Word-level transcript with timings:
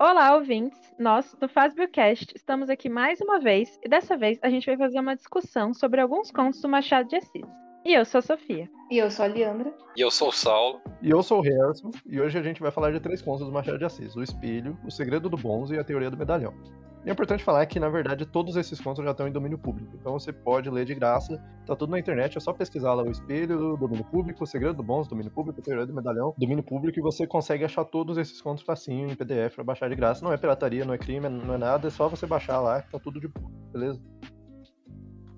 Olá, 0.00 0.36
ouvintes! 0.36 0.78
Nós, 0.96 1.34
do 1.40 1.48
Fazbiocast, 1.48 2.32
estamos 2.32 2.70
aqui 2.70 2.88
mais 2.88 3.20
uma 3.20 3.40
vez 3.40 3.80
e 3.82 3.88
dessa 3.88 4.16
vez 4.16 4.38
a 4.42 4.48
gente 4.48 4.64
vai 4.64 4.76
fazer 4.76 5.00
uma 5.00 5.16
discussão 5.16 5.74
sobre 5.74 6.00
alguns 6.00 6.30
contos 6.30 6.60
do 6.60 6.68
Machado 6.68 7.08
de 7.08 7.16
Assis. 7.16 7.42
E 7.84 7.94
eu 7.94 8.04
sou 8.04 8.20
a 8.20 8.22
Sofia. 8.22 8.70
E 8.92 8.98
eu 8.98 9.10
sou 9.10 9.24
a 9.24 9.28
Leandra. 9.28 9.74
E 9.96 10.00
eu 10.00 10.08
sou 10.08 10.28
o 10.28 10.32
Saulo. 10.32 10.80
E 11.02 11.10
eu 11.10 11.20
sou 11.20 11.40
o 11.40 11.42
Harrison. 11.42 11.90
E 12.06 12.20
hoje 12.20 12.38
a 12.38 12.42
gente 12.42 12.60
vai 12.60 12.70
falar 12.70 12.92
de 12.92 13.00
três 13.00 13.20
contos 13.20 13.44
do 13.44 13.50
Machado 13.50 13.76
de 13.76 13.86
Assis: 13.86 14.14
O 14.14 14.22
Espelho, 14.22 14.78
O 14.86 14.90
Segredo 14.90 15.28
do 15.28 15.36
Bonzo 15.36 15.74
e 15.74 15.78
A 15.80 15.82
Teoria 15.82 16.12
do 16.12 16.16
Medalhão. 16.16 16.54
E 17.04 17.08
é 17.08 17.12
importante 17.12 17.44
falar 17.44 17.64
que, 17.66 17.78
na 17.78 17.88
verdade, 17.88 18.26
todos 18.26 18.56
esses 18.56 18.80
contos 18.80 19.04
já 19.04 19.12
estão 19.12 19.28
em 19.28 19.32
domínio 19.32 19.58
público. 19.58 19.96
Então 19.98 20.12
você 20.12 20.32
pode 20.32 20.68
ler 20.68 20.84
de 20.84 20.94
graça. 20.94 21.42
Tá 21.66 21.76
tudo 21.76 21.90
na 21.90 21.98
internet, 21.98 22.36
é 22.36 22.40
só 22.40 22.52
pesquisar 22.52 22.94
lá 22.94 23.02
o 23.02 23.10
espelho, 23.10 23.76
domínio 23.76 24.04
público, 24.04 24.44
o 24.44 24.46
segredo 24.46 24.74
do 24.74 24.82
bons, 24.82 25.06
domínio 25.06 25.30
público, 25.30 25.60
teoria 25.60 25.86
do 25.86 25.94
medalhão, 25.94 26.34
domínio 26.36 26.64
público, 26.64 26.98
e 26.98 27.02
você 27.02 27.26
consegue 27.26 27.64
achar 27.64 27.84
todos 27.84 28.16
esses 28.16 28.40
contos 28.40 28.64
facinho 28.64 29.10
em 29.10 29.14
PDF 29.14 29.54
para 29.54 29.64
baixar 29.64 29.88
de 29.88 29.94
graça. 29.94 30.24
Não 30.24 30.32
é 30.32 30.36
pirataria, 30.36 30.84
não 30.84 30.94
é 30.94 30.98
crime, 30.98 31.28
não 31.28 31.54
é 31.54 31.58
nada, 31.58 31.88
é 31.88 31.90
só 31.90 32.08
você 32.08 32.26
baixar 32.26 32.60
lá, 32.60 32.82
tá 32.82 32.98
tudo 32.98 33.20
de 33.20 33.28
boa, 33.28 33.50
beleza? 33.72 34.00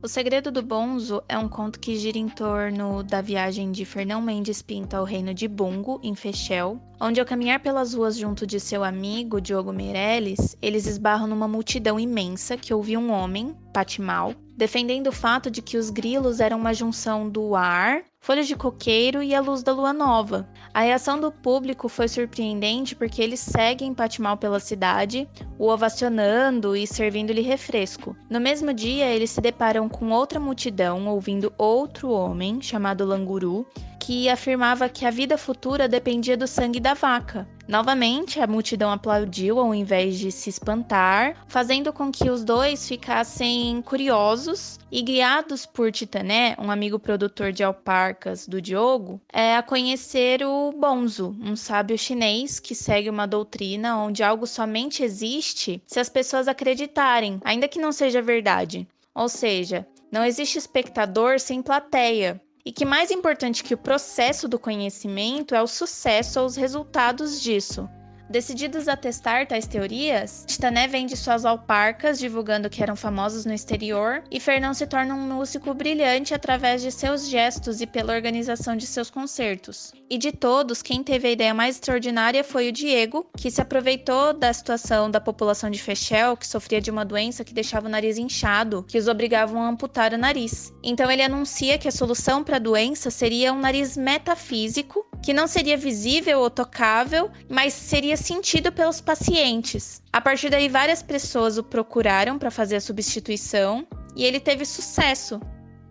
O 0.02 0.08
Segredo 0.08 0.50
do 0.50 0.62
Bonzo 0.62 1.22
é 1.28 1.36
um 1.36 1.46
conto 1.46 1.78
que 1.78 1.94
gira 1.94 2.16
em 2.16 2.26
torno 2.26 3.02
da 3.02 3.20
viagem 3.20 3.70
de 3.70 3.84
Fernão 3.84 4.22
Mendes 4.22 4.62
Pinto 4.62 4.96
ao 4.96 5.04
reino 5.04 5.34
de 5.34 5.46
Bungo, 5.46 6.00
em 6.02 6.14
Fechel, 6.14 6.80
onde 6.98 7.20
ao 7.20 7.26
caminhar 7.26 7.60
pelas 7.60 7.92
ruas 7.92 8.16
junto 8.16 8.46
de 8.46 8.58
seu 8.58 8.82
amigo 8.82 9.42
Diogo 9.42 9.74
Meirelles, 9.74 10.56
eles 10.62 10.86
esbarram 10.86 11.26
numa 11.26 11.46
multidão 11.46 12.00
imensa 12.00 12.56
que 12.56 12.72
ouve 12.72 12.96
um 12.96 13.12
homem, 13.12 13.54
Patimal, 13.74 14.34
defendendo 14.56 15.08
o 15.08 15.12
fato 15.12 15.50
de 15.50 15.60
que 15.60 15.76
os 15.76 15.90
grilos 15.90 16.40
eram 16.40 16.58
uma 16.58 16.72
junção 16.72 17.28
do 17.28 17.54
ar, 17.54 18.02
folhas 18.20 18.46
de 18.46 18.54
coqueiro 18.54 19.22
e 19.22 19.34
a 19.34 19.40
luz 19.40 19.62
da 19.62 19.72
lua 19.72 19.92
nova. 19.92 20.46
A 20.74 20.82
reação 20.82 21.18
do 21.18 21.32
público 21.32 21.88
foi 21.88 22.06
surpreendente 22.06 22.94
porque 22.94 23.22
eles 23.22 23.40
seguem 23.40 23.94
Patimal 23.94 24.36
pela 24.36 24.60
cidade, 24.60 25.26
o 25.58 25.68
ovacionando 25.68 26.76
e 26.76 26.86
servindo-lhe 26.86 27.40
refresco. 27.40 28.14
No 28.28 28.38
mesmo 28.38 28.72
dia, 28.72 29.06
eles 29.06 29.30
se 29.30 29.40
deparam 29.40 29.88
com 29.88 30.10
outra 30.10 30.38
multidão 30.38 31.08
ouvindo 31.08 31.52
outro 31.56 32.10
homem, 32.10 32.60
chamado 32.60 33.06
Languru, 33.06 33.66
que 33.98 34.28
afirmava 34.28 34.88
que 34.88 35.06
a 35.06 35.10
vida 35.10 35.38
futura 35.38 35.88
dependia 35.88 36.36
do 36.36 36.46
sangue 36.46 36.78
da 36.78 36.94
vaca. 36.94 37.48
Novamente, 37.70 38.40
a 38.40 38.48
multidão 38.48 38.90
aplaudiu 38.90 39.60
ao 39.60 39.72
invés 39.72 40.18
de 40.18 40.32
se 40.32 40.50
espantar, 40.50 41.36
fazendo 41.46 41.92
com 41.92 42.10
que 42.10 42.28
os 42.28 42.42
dois 42.42 42.88
ficassem 42.88 43.80
curiosos 43.82 44.76
e 44.90 45.00
guiados 45.00 45.66
por 45.66 45.92
Titané, 45.92 46.56
um 46.58 46.68
amigo 46.68 46.98
produtor 46.98 47.52
de 47.52 47.62
alparcas 47.62 48.44
do 48.48 48.60
Diogo, 48.60 49.20
é, 49.32 49.54
a 49.54 49.62
conhecer 49.62 50.44
o 50.44 50.72
Bonzo, 50.72 51.36
um 51.40 51.54
sábio 51.54 51.96
chinês 51.96 52.58
que 52.58 52.74
segue 52.74 53.08
uma 53.08 53.24
doutrina 53.24 53.98
onde 53.98 54.24
algo 54.24 54.48
somente 54.48 55.04
existe 55.04 55.80
se 55.86 56.00
as 56.00 56.08
pessoas 56.08 56.48
acreditarem, 56.48 57.40
ainda 57.44 57.68
que 57.68 57.78
não 57.78 57.92
seja 57.92 58.20
verdade. 58.20 58.84
Ou 59.14 59.28
seja, 59.28 59.86
não 60.10 60.24
existe 60.24 60.58
espectador 60.58 61.38
sem 61.38 61.62
plateia. 61.62 62.42
E 62.64 62.72
que 62.72 62.84
mais 62.84 63.10
importante 63.10 63.64
que 63.64 63.74
o 63.74 63.78
processo 63.78 64.46
do 64.46 64.58
conhecimento 64.58 65.54
é 65.54 65.62
o 65.62 65.66
sucesso 65.66 66.40
ou 66.40 66.46
os 66.46 66.56
resultados 66.56 67.40
disso. 67.40 67.88
Decididos 68.30 68.86
a 68.86 68.96
testar 68.96 69.44
tais 69.44 69.66
teorias, 69.66 70.44
Titané 70.46 70.86
vende 70.86 71.16
suas 71.16 71.44
alparcas, 71.44 72.16
divulgando 72.16 72.70
que 72.70 72.80
eram 72.80 72.94
famosos 72.94 73.44
no 73.44 73.52
exterior, 73.52 74.22
e 74.30 74.38
Fernão 74.38 74.72
se 74.72 74.86
torna 74.86 75.16
um 75.16 75.34
músico 75.34 75.74
brilhante 75.74 76.32
através 76.32 76.80
de 76.80 76.92
seus 76.92 77.26
gestos 77.28 77.80
e 77.80 77.88
pela 77.88 78.14
organização 78.14 78.76
de 78.76 78.86
seus 78.86 79.10
concertos. 79.10 79.92
E 80.08 80.16
de 80.16 80.30
todos, 80.30 80.80
quem 80.80 81.02
teve 81.02 81.26
a 81.26 81.32
ideia 81.32 81.52
mais 81.52 81.74
extraordinária 81.74 82.44
foi 82.44 82.68
o 82.68 82.72
Diego, 82.72 83.26
que 83.36 83.50
se 83.50 83.60
aproveitou 83.60 84.32
da 84.32 84.52
situação 84.52 85.10
da 85.10 85.20
população 85.20 85.68
de 85.68 85.82
Fechel, 85.82 86.36
que 86.36 86.46
sofria 86.46 86.80
de 86.80 86.90
uma 86.90 87.04
doença 87.04 87.44
que 87.44 87.52
deixava 87.52 87.88
o 87.88 87.90
nariz 87.90 88.16
inchado, 88.16 88.84
que 88.86 88.98
os 88.98 89.08
obrigavam 89.08 89.60
a 89.60 89.68
amputar 89.68 90.14
o 90.14 90.18
nariz. 90.18 90.72
Então 90.84 91.10
ele 91.10 91.22
anuncia 91.22 91.78
que 91.78 91.88
a 91.88 91.92
solução 91.92 92.44
para 92.44 92.56
a 92.56 92.60
doença 92.60 93.10
seria 93.10 93.52
um 93.52 93.58
nariz 93.58 93.96
metafísico, 93.96 95.04
que 95.20 95.32
não 95.32 95.48
seria 95.48 95.76
visível 95.76 96.38
ou 96.38 96.48
tocável, 96.48 97.28
mas 97.48 97.72
seria 97.72 98.19
sentido 98.20 98.70
pelos 98.72 99.00
pacientes. 99.00 100.02
A 100.12 100.20
partir 100.20 100.50
daí, 100.50 100.68
várias 100.68 101.02
pessoas 101.02 101.58
o 101.58 101.62
procuraram 101.62 102.38
para 102.38 102.50
fazer 102.50 102.76
a 102.76 102.80
substituição 102.80 103.86
e 104.14 104.24
ele 104.24 104.40
teve 104.40 104.64
sucesso. 104.64 105.40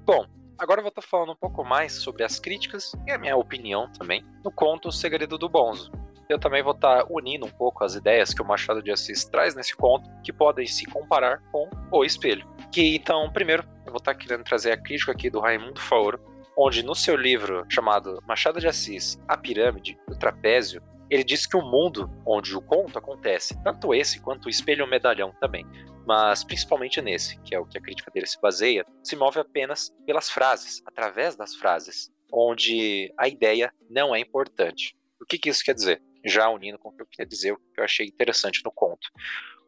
Bom, 0.06 0.26
agora 0.58 0.80
eu 0.80 0.84
vou 0.84 0.90
estar 0.90 1.02
falando 1.02 1.32
um 1.32 1.36
pouco 1.36 1.64
mais 1.64 1.94
sobre 1.94 2.24
as 2.24 2.40
críticas 2.40 2.94
e 3.08 3.12
a 3.12 3.18
minha 3.18 3.36
opinião 3.36 3.92
também 3.92 4.24
no 4.44 4.52
conto 4.52 4.90
O 4.90 4.92
Segredo 4.92 5.38
do 5.38 5.50
Bonzo. 5.50 5.92
Eu 6.30 6.38
também 6.38 6.62
vou 6.62 6.74
estar 6.74 7.06
unindo 7.10 7.48
um 7.48 7.52
pouco 7.52 7.84
as 7.84 7.96
ideias 7.96 8.34
que 8.34 8.42
o 8.42 8.46
Machado 8.46 8.84
de 8.84 8.92
Assis 8.92 9.26
traz 9.26 9.56
nesse 9.56 9.76
conto, 9.76 10.08
que 10.24 10.32
podem 10.32 10.68
se 10.68 10.86
comparar 10.86 11.42
com 11.52 11.68
O 11.92 12.06
Espelho. 12.06 12.48
Que 12.72 12.96
então, 12.96 13.32
primeiro, 13.32 13.64
eu 13.84 13.92
vou 13.92 13.98
estar 13.98 14.14
querendo 14.14 14.44
trazer 14.44 14.72
a 14.72 14.78
crítica 14.78 15.12
aqui 15.12 15.28
do 15.28 15.40
Raimundo 15.40 15.80
Faoro, 15.80 16.20
onde 16.56 16.84
no 16.84 16.94
seu 16.94 17.16
livro 17.16 17.66
chamado 17.68 18.22
Machado 18.28 18.60
de 18.60 18.68
Assis, 18.68 19.20
A 19.28 19.36
Pirâmide, 19.36 19.98
o 20.08 20.16
Trapézio, 20.16 20.84
ele 21.10 21.24
diz 21.24 21.46
que 21.46 21.58
o 21.58 21.62
mundo 21.62 22.10
onde 22.26 22.56
o 22.56 22.62
conto 22.62 22.98
acontece, 22.98 23.62
tanto 23.64 23.94
esse 23.94 24.22
quanto 24.22 24.46
o 24.46 24.50
espelho 24.50 24.88
medalhão 24.88 25.34
também, 25.40 25.66
mas 26.06 26.44
principalmente 26.44 27.02
nesse, 27.02 27.40
que 27.42 27.54
é 27.54 27.60
o 27.60 27.66
que 27.66 27.78
a 27.78 27.82
crítica 27.82 28.12
dele 28.12 28.26
se 28.26 28.40
baseia, 28.40 28.86
se 29.04 29.16
move 29.16 29.40
apenas 29.40 29.92
pelas 30.06 30.30
frases, 30.30 30.82
através 30.86 31.36
das 31.36 31.56
frases, 31.56 32.12
onde 32.32 33.14
a 33.18 33.28
ideia 33.28 33.74
não 33.90 34.16
é 34.16 34.20
importante. 34.20 34.96
O 35.22 35.26
que, 35.26 35.38
que 35.38 35.50
isso 35.50 35.64
quer 35.64 35.74
dizer? 35.74 36.02
Já 36.26 36.50
unindo 36.50 36.78
com 36.78 36.90
o 36.90 36.92
que 36.92 37.02
eu 37.02 37.08
queria 37.08 37.26
dizer, 37.26 37.52
o 37.54 37.58
que 37.58 37.80
eu 37.80 37.84
achei 37.84 38.08
interessante 38.08 38.62
no 38.64 38.72
conto. 38.72 39.08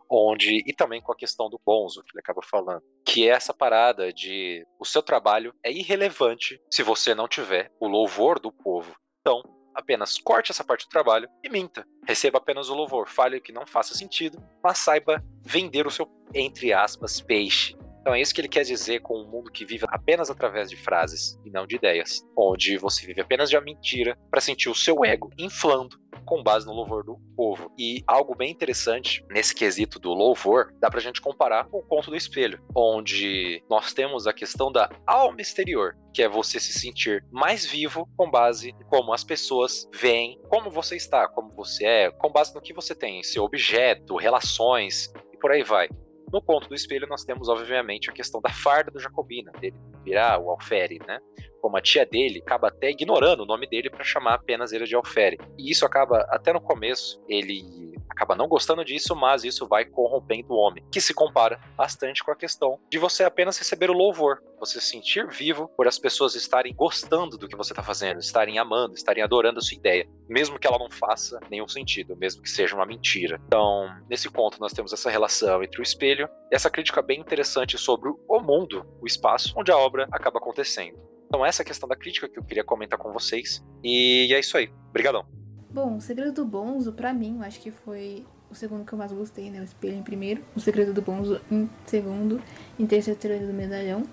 Onde, 0.10 0.62
e 0.68 0.74
também 0.74 1.02
com 1.02 1.12
a 1.12 1.16
questão 1.16 1.50
do 1.50 1.62
bonzo, 1.66 2.04
que 2.04 2.12
ele 2.14 2.20
acaba 2.20 2.42
falando, 2.42 2.84
que 3.06 3.28
é 3.30 3.32
essa 3.32 3.54
parada 3.54 4.12
de 4.12 4.66
o 4.78 4.86
seu 4.86 5.02
trabalho 5.02 5.54
é 5.64 5.72
irrelevante 5.72 6.60
se 6.70 6.84
você 6.84 7.16
não 7.16 7.28
tiver 7.28 7.72
o 7.80 7.88
louvor 7.88 8.40
do 8.40 8.52
povo. 8.52 8.94
Então, 9.22 9.42
Apenas 9.74 10.18
corte 10.18 10.52
essa 10.52 10.64
parte 10.64 10.86
do 10.86 10.90
trabalho 10.90 11.30
e 11.44 11.50
minta. 11.50 11.86
Receba 12.06 12.38
apenas 12.38 12.70
o 12.70 12.74
louvor, 12.74 13.08
fale 13.08 13.38
o 13.38 13.42
que 13.42 13.52
não 13.52 13.66
faça 13.66 13.96
sentido, 13.96 14.42
mas 14.64 14.78
saiba 14.78 15.24
vender 15.42 15.88
o 15.88 15.92
seu, 15.92 16.08
entre 16.34 16.74
aspas, 16.74 17.22
peixe. 17.22 17.76
Então 18.02 18.16
é 18.16 18.22
isso 18.22 18.34
que 18.34 18.42
ele 18.42 18.48
quer 18.48 18.64
dizer 18.64 19.02
com 19.02 19.22
um 19.22 19.30
mundo 19.30 19.52
que 19.52 19.64
vive 19.64 19.86
apenas 19.90 20.30
através 20.30 20.70
de 20.70 20.76
frases 20.76 21.40
e 21.46 21.52
não 21.52 21.68
de 21.68 21.76
ideias, 21.76 22.22
onde 22.36 22.78
você 22.78 23.06
vive 23.06 23.22
apenas 23.22 23.50
de 23.50 23.56
uma 23.56 23.64
mentira 23.64 24.18
para 24.30 24.42
sentir 24.42 24.70
o 24.70 24.76
seu 24.76 25.06
ego 25.06 25.30
inflando 25.38 26.00
com 26.32 26.42
base 26.42 26.66
no 26.66 26.72
louvor 26.72 27.04
do 27.04 27.18
povo. 27.36 27.70
E 27.78 28.02
algo 28.08 28.34
bem 28.34 28.50
interessante 28.50 29.22
nesse 29.30 29.54
quesito 29.54 30.00
do 30.00 30.14
louvor, 30.14 30.74
dá 30.80 30.90
pra 30.90 31.02
gente 31.02 31.20
comparar 31.20 31.66
com 31.66 31.80
o 31.80 31.84
conto 31.84 32.10
do 32.10 32.16
espelho, 32.16 32.58
onde 32.74 33.62
nós 33.70 33.92
temos 33.92 34.26
a 34.26 34.32
questão 34.32 34.72
da 34.72 34.90
alma 35.06 35.42
exterior, 35.42 35.94
que 36.14 36.24
é 36.24 36.30
você 36.30 36.58
se 36.58 36.72
sentir 36.72 37.22
mais 37.30 37.66
vivo 37.66 38.08
com 38.16 38.32
base 38.32 38.70
em 38.70 38.86
como 38.86 39.14
as 39.14 39.26
pessoas 39.26 39.90
veem 39.94 40.40
como 40.48 40.72
você 40.72 40.96
está, 40.96 41.28
como 41.28 41.54
você 41.54 41.84
é, 41.84 42.12
com 42.12 42.32
base 42.32 42.56
no 42.56 42.62
que 42.62 42.74
você 42.74 42.96
tem, 42.96 43.22
seu 43.24 43.44
objeto, 43.44 44.16
relações 44.16 45.12
e 45.34 45.38
por 45.38 45.52
aí 45.52 45.64
vai. 45.64 45.90
No 46.32 46.42
conto 46.42 46.70
do 46.70 46.76
espelho, 46.76 47.08
nós 47.10 47.26
temos, 47.26 47.50
obviamente, 47.50 48.10
a 48.10 48.14
questão 48.14 48.40
da 48.40 48.50
farda 48.50 48.90
do 48.90 49.02
Jacobina, 49.02 49.52
dele 49.60 49.76
virar 50.04 50.40
o 50.40 50.50
alfere, 50.50 51.00
né? 51.08 51.20
Como 51.62 51.78
a 51.78 51.82
tia 51.82 52.06
dele 52.06 52.42
acaba 52.46 52.70
até 52.70 52.90
ignorando 52.90 53.44
o 53.44 53.46
nome 53.46 53.68
dele 53.68 53.90
para 53.90 54.04
chamar 54.04 54.36
apenas 54.36 54.72
ele 54.72 54.86
de 54.86 54.96
alfere. 54.96 55.38
E 55.58 55.72
isso 55.72 55.86
acaba, 55.86 56.26
até 56.30 56.52
no 56.52 56.62
começo, 56.62 57.24
ele 57.30 57.91
acaba 58.12 58.36
não 58.36 58.48
gostando 58.48 58.84
disso, 58.84 59.16
mas 59.16 59.44
isso 59.44 59.68
vai 59.68 59.86
corrompendo 59.86 60.54
o 60.54 60.58
homem, 60.58 60.86
que 60.92 61.02
se 61.02 61.14
compara 61.14 61.60
bastante 61.76 62.24
com 62.24 62.32
a 62.32 62.36
questão 62.36 62.80
de 62.90 63.00
você 63.00 63.24
apenas 63.24 63.58
receber 63.58 63.90
o 63.90 63.94
louvor, 63.94 64.44
você 64.60 64.80
se 64.80 64.88
sentir 64.88 65.28
vivo 65.28 65.70
por 65.76 65.88
as 65.88 65.98
pessoas 65.98 66.36
estarem 66.36 66.76
gostando 66.76 67.38
do 67.38 67.48
que 67.48 67.56
você 67.56 67.72
está 67.72 67.82
fazendo, 67.82 68.20
estarem 68.20 68.60
amando, 68.60 68.94
estarem 68.94 69.24
adorando 69.24 69.60
a 69.60 69.62
sua 69.62 69.76
ideia, 69.76 70.08
mesmo 70.30 70.60
que 70.60 70.68
ela 70.68 70.78
não 70.78 70.92
faça 70.92 71.40
nenhum 71.50 71.68
sentido, 71.68 72.16
mesmo 72.16 72.42
que 72.42 72.50
seja 72.50 72.76
uma 72.76 72.86
mentira. 72.86 73.42
Então, 73.48 73.90
nesse 74.10 74.30
ponto, 74.30 74.60
nós 74.60 74.74
temos 74.74 74.94
essa 74.94 75.10
relação 75.10 75.64
entre 75.64 75.80
o 75.80 75.84
espelho 75.84 76.30
e 76.52 76.56
essa 76.56 76.70
crítica 76.70 77.02
bem 77.02 77.20
interessante 77.20 77.78
sobre 77.78 78.10
o 78.10 78.40
mundo, 78.40 78.86
o 79.02 79.08
espaço, 79.08 79.54
onde 79.58 79.72
a 79.72 79.78
obra 79.78 80.08
acaba 80.12 80.38
acontecendo. 80.38 81.00
Então, 81.26 81.46
essa 81.46 81.62
é 81.62 81.64
a 81.64 81.66
questão 81.66 81.88
da 81.88 81.96
crítica 81.96 82.28
que 82.28 82.38
eu 82.38 82.44
queria 82.44 82.64
comentar 82.64 83.00
com 83.00 83.14
vocês. 83.14 83.64
E 83.82 84.34
é 84.34 84.40
isso 84.40 84.58
aí. 84.58 84.70
Obrigadão. 84.90 85.41
Bom, 85.74 85.98
o 85.98 86.02
Segredo 86.02 86.34
do 86.34 86.46
Bonzo, 86.46 86.92
pra 86.92 87.14
mim, 87.14 87.38
eu 87.38 87.44
acho 87.44 87.62
que 87.62 87.72
foi 87.72 88.26
o 88.50 88.56
segundo 88.56 88.86
que 88.86 88.92
eu 88.92 88.98
mais 88.98 89.12
gostei, 89.12 89.50
né? 89.50 89.62
O 89.62 89.64
Espelho 89.64 89.96
em 89.96 90.04
primeiro, 90.04 90.44
o 90.54 90.60
Segredo 90.60 90.94
do 90.94 91.02
Bonzo 91.02 91.40
em 91.50 91.70
segundo, 91.86 92.42
em 92.78 92.86
terceiro, 92.86 93.18
Teoria 93.18 93.48
do 93.48 93.54
Medalhão. 93.54 94.04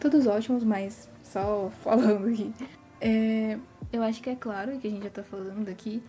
Todos 0.00 0.26
ótimos, 0.26 0.64
mas 0.64 1.08
só 1.22 1.70
falando 1.82 2.26
aqui. 2.26 2.52
É, 3.00 3.58
eu 3.92 4.02
acho 4.02 4.20
que 4.20 4.30
é 4.30 4.34
claro 4.34 4.78
que 4.78 4.88
a 4.88 4.90
gente 4.90 5.04
já 5.04 5.10
tá 5.10 5.22
falando 5.22 5.68
aqui 5.68 6.02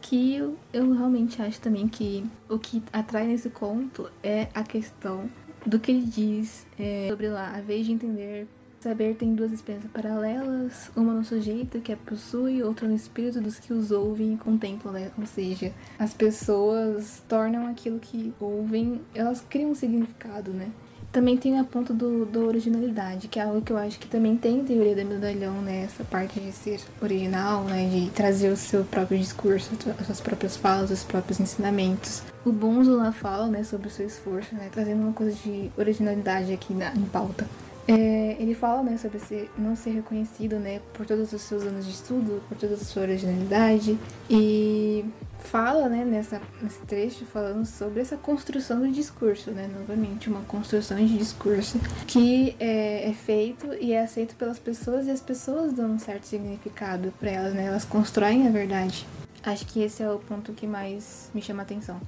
que 0.00 0.36
eu, 0.36 0.56
eu 0.72 0.92
realmente 0.92 1.40
acho 1.40 1.60
também 1.60 1.88
que 1.88 2.24
o 2.48 2.58
que 2.58 2.82
atrai 2.92 3.26
nesse 3.26 3.48
conto 3.48 4.10
é 4.22 4.48
a 4.54 4.62
questão 4.62 5.28
do 5.66 5.80
que 5.80 5.90
ele 5.90 6.04
diz 6.04 6.66
é, 6.78 7.08
sobre 7.08 7.28
lá, 7.28 7.56
a 7.56 7.60
vez 7.60 7.86
de 7.86 7.92
entender 7.92 8.46
Saber 8.84 9.14
tem 9.14 9.34
duas 9.34 9.50
experiências 9.50 9.90
paralelas, 9.90 10.90
uma 10.94 11.14
no 11.14 11.24
sujeito 11.24 11.80
que 11.80 11.90
a 11.90 11.96
possui, 11.96 12.62
outra 12.62 12.86
no 12.86 12.94
espírito 12.94 13.40
dos 13.40 13.58
que 13.58 13.72
os 13.72 13.90
ouvem 13.90 14.34
e 14.34 14.36
contemplam, 14.36 14.92
né? 14.92 15.10
Ou 15.18 15.24
seja, 15.24 15.72
as 15.98 16.12
pessoas 16.12 17.22
tornam 17.26 17.66
aquilo 17.66 17.98
que 17.98 18.34
ouvem, 18.38 19.00
elas 19.14 19.40
criam 19.40 19.70
um 19.70 19.74
significado, 19.74 20.52
né? 20.52 20.68
Também 21.10 21.34
tem 21.34 21.58
a 21.58 21.64
ponta 21.64 21.94
do, 21.94 22.26
do 22.26 22.46
originalidade, 22.46 23.26
que 23.26 23.40
é 23.40 23.44
algo 23.44 23.62
que 23.62 23.72
eu 23.72 23.78
acho 23.78 23.98
que 23.98 24.06
também 24.06 24.36
tem 24.36 24.62
teoria 24.62 24.94
do 24.94 25.08
medalhão, 25.08 25.62
né? 25.62 25.84
Essa 25.84 26.04
parte 26.04 26.38
de 26.38 26.52
ser 26.52 26.78
original, 27.00 27.64
né? 27.64 27.88
De 27.88 28.10
trazer 28.10 28.50
o 28.50 28.56
seu 28.56 28.84
próprio 28.84 29.18
discurso, 29.18 29.70
as 29.98 30.04
suas 30.04 30.20
próprias 30.20 30.58
falas, 30.58 30.90
os 30.90 31.04
próprios 31.04 31.40
ensinamentos. 31.40 32.22
O 32.44 32.52
Bonzo 32.52 32.94
lá 32.94 33.12
fala, 33.12 33.46
né, 33.46 33.64
sobre 33.64 33.88
o 33.88 33.90
seu 33.90 34.06
esforço, 34.06 34.54
né? 34.54 34.68
Trazendo 34.70 35.04
uma 35.04 35.14
coisa 35.14 35.34
de 35.34 35.70
originalidade 35.74 36.52
aqui 36.52 36.74
na, 36.74 36.92
em 36.94 37.06
pauta. 37.06 37.46
É, 37.86 38.36
ele 38.38 38.54
fala, 38.54 38.82
né, 38.82 38.96
sobre 38.96 39.18
ser, 39.18 39.50
não 39.58 39.76
ser 39.76 39.90
reconhecido, 39.90 40.56
né, 40.58 40.80
por 40.94 41.04
todos 41.04 41.32
os 41.32 41.42
seus 41.42 41.64
anos 41.64 41.84
de 41.84 41.92
estudo, 41.92 42.42
por 42.48 42.56
toda 42.56 42.74
a 42.74 42.78
sua 42.78 43.02
originalidade 43.02 43.98
e 44.28 45.04
fala, 45.38 45.88
né, 45.88 46.04
nessa, 46.04 46.40
nesse 46.62 46.80
trecho 46.80 47.26
falando 47.26 47.66
sobre 47.66 48.00
essa 48.00 48.16
construção 48.16 48.80
do 48.80 48.90
discurso, 48.90 49.50
né, 49.50 49.70
novamente 49.78 50.28
uma 50.28 50.40
construção 50.42 50.96
de 50.96 51.18
discurso 51.18 51.78
que 52.06 52.56
é, 52.58 53.10
é 53.10 53.12
feito 53.12 53.74
e 53.74 53.92
é 53.92 54.02
aceito 54.02 54.34
pelas 54.36 54.58
pessoas 54.58 55.06
e 55.06 55.10
as 55.10 55.20
pessoas 55.20 55.72
dão 55.72 55.90
um 55.90 55.98
certo 55.98 56.24
significado 56.24 57.12
para 57.20 57.30
elas, 57.30 57.54
né, 57.54 57.66
elas 57.66 57.84
constroem 57.84 58.46
a 58.46 58.50
verdade. 58.50 59.06
Acho 59.42 59.66
que 59.66 59.82
esse 59.82 60.02
é 60.02 60.10
o 60.10 60.18
ponto 60.18 60.54
que 60.54 60.66
mais 60.66 61.30
me 61.34 61.42
chama 61.42 61.62
a 61.62 61.64
atenção. 61.64 62.00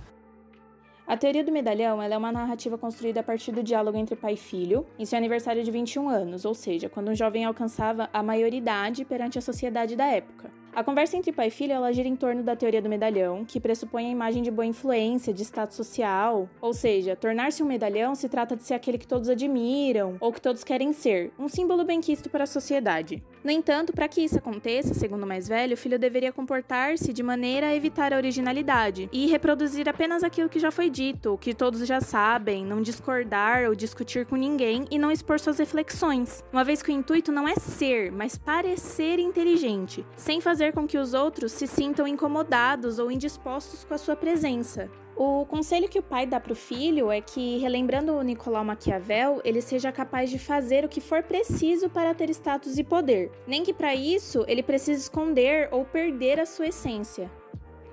A 1.06 1.16
teoria 1.16 1.44
do 1.44 1.52
medalhão 1.52 2.02
é 2.02 2.18
uma 2.18 2.32
narrativa 2.32 2.76
construída 2.76 3.20
a 3.20 3.22
partir 3.22 3.52
do 3.52 3.62
diálogo 3.62 3.96
entre 3.96 4.16
pai 4.16 4.32
e 4.32 4.36
filho, 4.36 4.84
em 4.98 5.04
seu 5.04 5.16
aniversário 5.16 5.62
de 5.62 5.70
21 5.70 6.08
anos, 6.08 6.44
ou 6.44 6.52
seja, 6.52 6.88
quando 6.88 7.12
um 7.12 7.14
jovem 7.14 7.44
alcançava 7.44 8.10
a 8.12 8.24
maioridade 8.24 9.04
perante 9.04 9.38
a 9.38 9.40
sociedade 9.40 9.94
da 9.94 10.04
época. 10.04 10.50
A 10.74 10.82
conversa 10.82 11.16
entre 11.16 11.32
pai 11.32 11.46
e 11.46 11.50
filho 11.50 11.72
ela 11.72 11.92
gira 11.92 12.08
em 12.08 12.16
torno 12.16 12.42
da 12.42 12.56
teoria 12.56 12.82
do 12.82 12.88
medalhão, 12.88 13.44
que 13.44 13.60
pressupõe 13.60 14.06
a 14.06 14.10
imagem 14.10 14.42
de 14.42 14.50
boa 14.50 14.66
influência, 14.66 15.32
de 15.32 15.42
status 15.42 15.76
social, 15.76 16.50
ou 16.60 16.74
seja, 16.74 17.14
tornar-se 17.14 17.62
um 17.62 17.66
medalhão 17.66 18.14
se 18.16 18.28
trata 18.28 18.56
de 18.56 18.64
ser 18.64 18.74
aquele 18.74 18.98
que 18.98 19.06
todos 19.06 19.28
admiram 19.28 20.16
ou 20.20 20.32
que 20.32 20.40
todos 20.40 20.64
querem 20.64 20.92
ser, 20.92 21.32
um 21.38 21.48
símbolo 21.48 21.84
bem-quisto 21.84 22.28
para 22.28 22.44
a 22.44 22.48
sociedade. 22.48 23.22
No 23.46 23.52
entanto, 23.52 23.92
para 23.92 24.08
que 24.08 24.22
isso 24.22 24.36
aconteça, 24.36 24.92
segundo 24.92 25.22
o 25.22 25.26
mais 25.26 25.46
velho, 25.46 25.74
o 25.74 25.76
filho 25.76 26.00
deveria 26.00 26.32
comportar-se 26.32 27.12
de 27.12 27.22
maneira 27.22 27.68
a 27.68 27.76
evitar 27.76 28.12
a 28.12 28.16
originalidade 28.16 29.08
e 29.12 29.28
reproduzir 29.28 29.88
apenas 29.88 30.24
aquilo 30.24 30.48
que 30.48 30.58
já 30.58 30.72
foi 30.72 30.90
dito, 30.90 31.34
o 31.34 31.38
que 31.38 31.54
todos 31.54 31.86
já 31.86 32.00
sabem, 32.00 32.66
não 32.66 32.82
discordar 32.82 33.68
ou 33.68 33.74
discutir 33.76 34.26
com 34.26 34.34
ninguém 34.34 34.84
e 34.90 34.98
não 34.98 35.12
expor 35.12 35.38
suas 35.38 35.60
reflexões, 35.60 36.42
uma 36.52 36.64
vez 36.64 36.82
que 36.82 36.90
o 36.90 36.92
intuito 36.92 37.30
não 37.30 37.46
é 37.46 37.54
ser, 37.54 38.10
mas 38.10 38.36
parecer 38.36 39.20
inteligente, 39.20 40.04
sem 40.16 40.40
fazer 40.40 40.72
com 40.72 40.84
que 40.84 40.98
os 40.98 41.14
outros 41.14 41.52
se 41.52 41.68
sintam 41.68 42.04
incomodados 42.04 42.98
ou 42.98 43.12
indispostos 43.12 43.84
com 43.84 43.94
a 43.94 43.98
sua 43.98 44.16
presença. 44.16 44.90
O 45.16 45.46
conselho 45.46 45.88
que 45.88 45.98
o 45.98 46.02
pai 46.02 46.26
dá 46.26 46.38
para 46.38 46.52
o 46.52 46.56
filho 46.56 47.10
é 47.10 47.22
que, 47.22 47.56
relembrando 47.56 48.12
o 48.12 48.22
Nicolau 48.22 48.62
Maquiavel, 48.62 49.40
ele 49.44 49.62
seja 49.62 49.90
capaz 49.90 50.28
de 50.28 50.38
fazer 50.38 50.84
o 50.84 50.90
que 50.90 51.00
for 51.00 51.22
preciso 51.22 51.88
para 51.88 52.14
ter 52.14 52.28
status 52.28 52.76
e 52.76 52.84
poder, 52.84 53.32
nem 53.46 53.64
que 53.64 53.72
para 53.72 53.94
isso 53.94 54.44
ele 54.46 54.62
precise 54.62 55.00
esconder 55.00 55.70
ou 55.72 55.86
perder 55.86 56.38
a 56.38 56.44
sua 56.44 56.66
essência. 56.66 57.30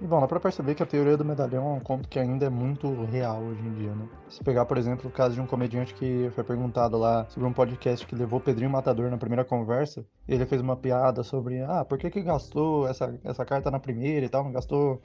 Bom, 0.01 0.19
dá 0.19 0.27
pra 0.27 0.37
perceber 0.37 0.75
que 0.75 0.83
a 0.83 0.85
teoria 0.85 1.15
do 1.15 1.23
medalhão 1.23 1.69
é 1.69 1.73
um 1.75 1.79
conto 1.79 2.09
que 2.09 2.19
ainda 2.19 2.45
é 2.45 2.49
muito 2.49 3.05
real 3.05 3.41
hoje 3.41 3.61
em 3.61 3.73
dia, 3.73 3.95
né? 3.95 4.05
Se 4.27 4.43
pegar, 4.43 4.65
por 4.65 4.77
exemplo, 4.77 5.09
o 5.09 5.13
caso 5.13 5.33
de 5.33 5.39
um 5.39 5.47
comediante 5.47 5.93
que 5.93 6.29
foi 6.35 6.43
perguntado 6.43 6.97
lá 6.97 7.25
sobre 7.29 7.47
um 7.47 7.53
podcast 7.53 8.05
que 8.05 8.13
levou 8.13 8.41
Pedrinho 8.41 8.69
Matador 8.69 9.09
na 9.09 9.17
primeira 9.17 9.45
conversa, 9.45 10.05
ele 10.27 10.45
fez 10.45 10.59
uma 10.59 10.75
piada 10.75 11.23
sobre, 11.23 11.61
ah, 11.61 11.85
por 11.85 11.97
que 11.97 12.09
que 12.09 12.21
gastou 12.21 12.85
essa, 12.85 13.17
essa 13.23 13.45
carta 13.45 13.71
na 13.71 13.79
primeira 13.79 14.25
e 14.25 14.29
tal, 14.29 14.43
gastou 14.51 14.99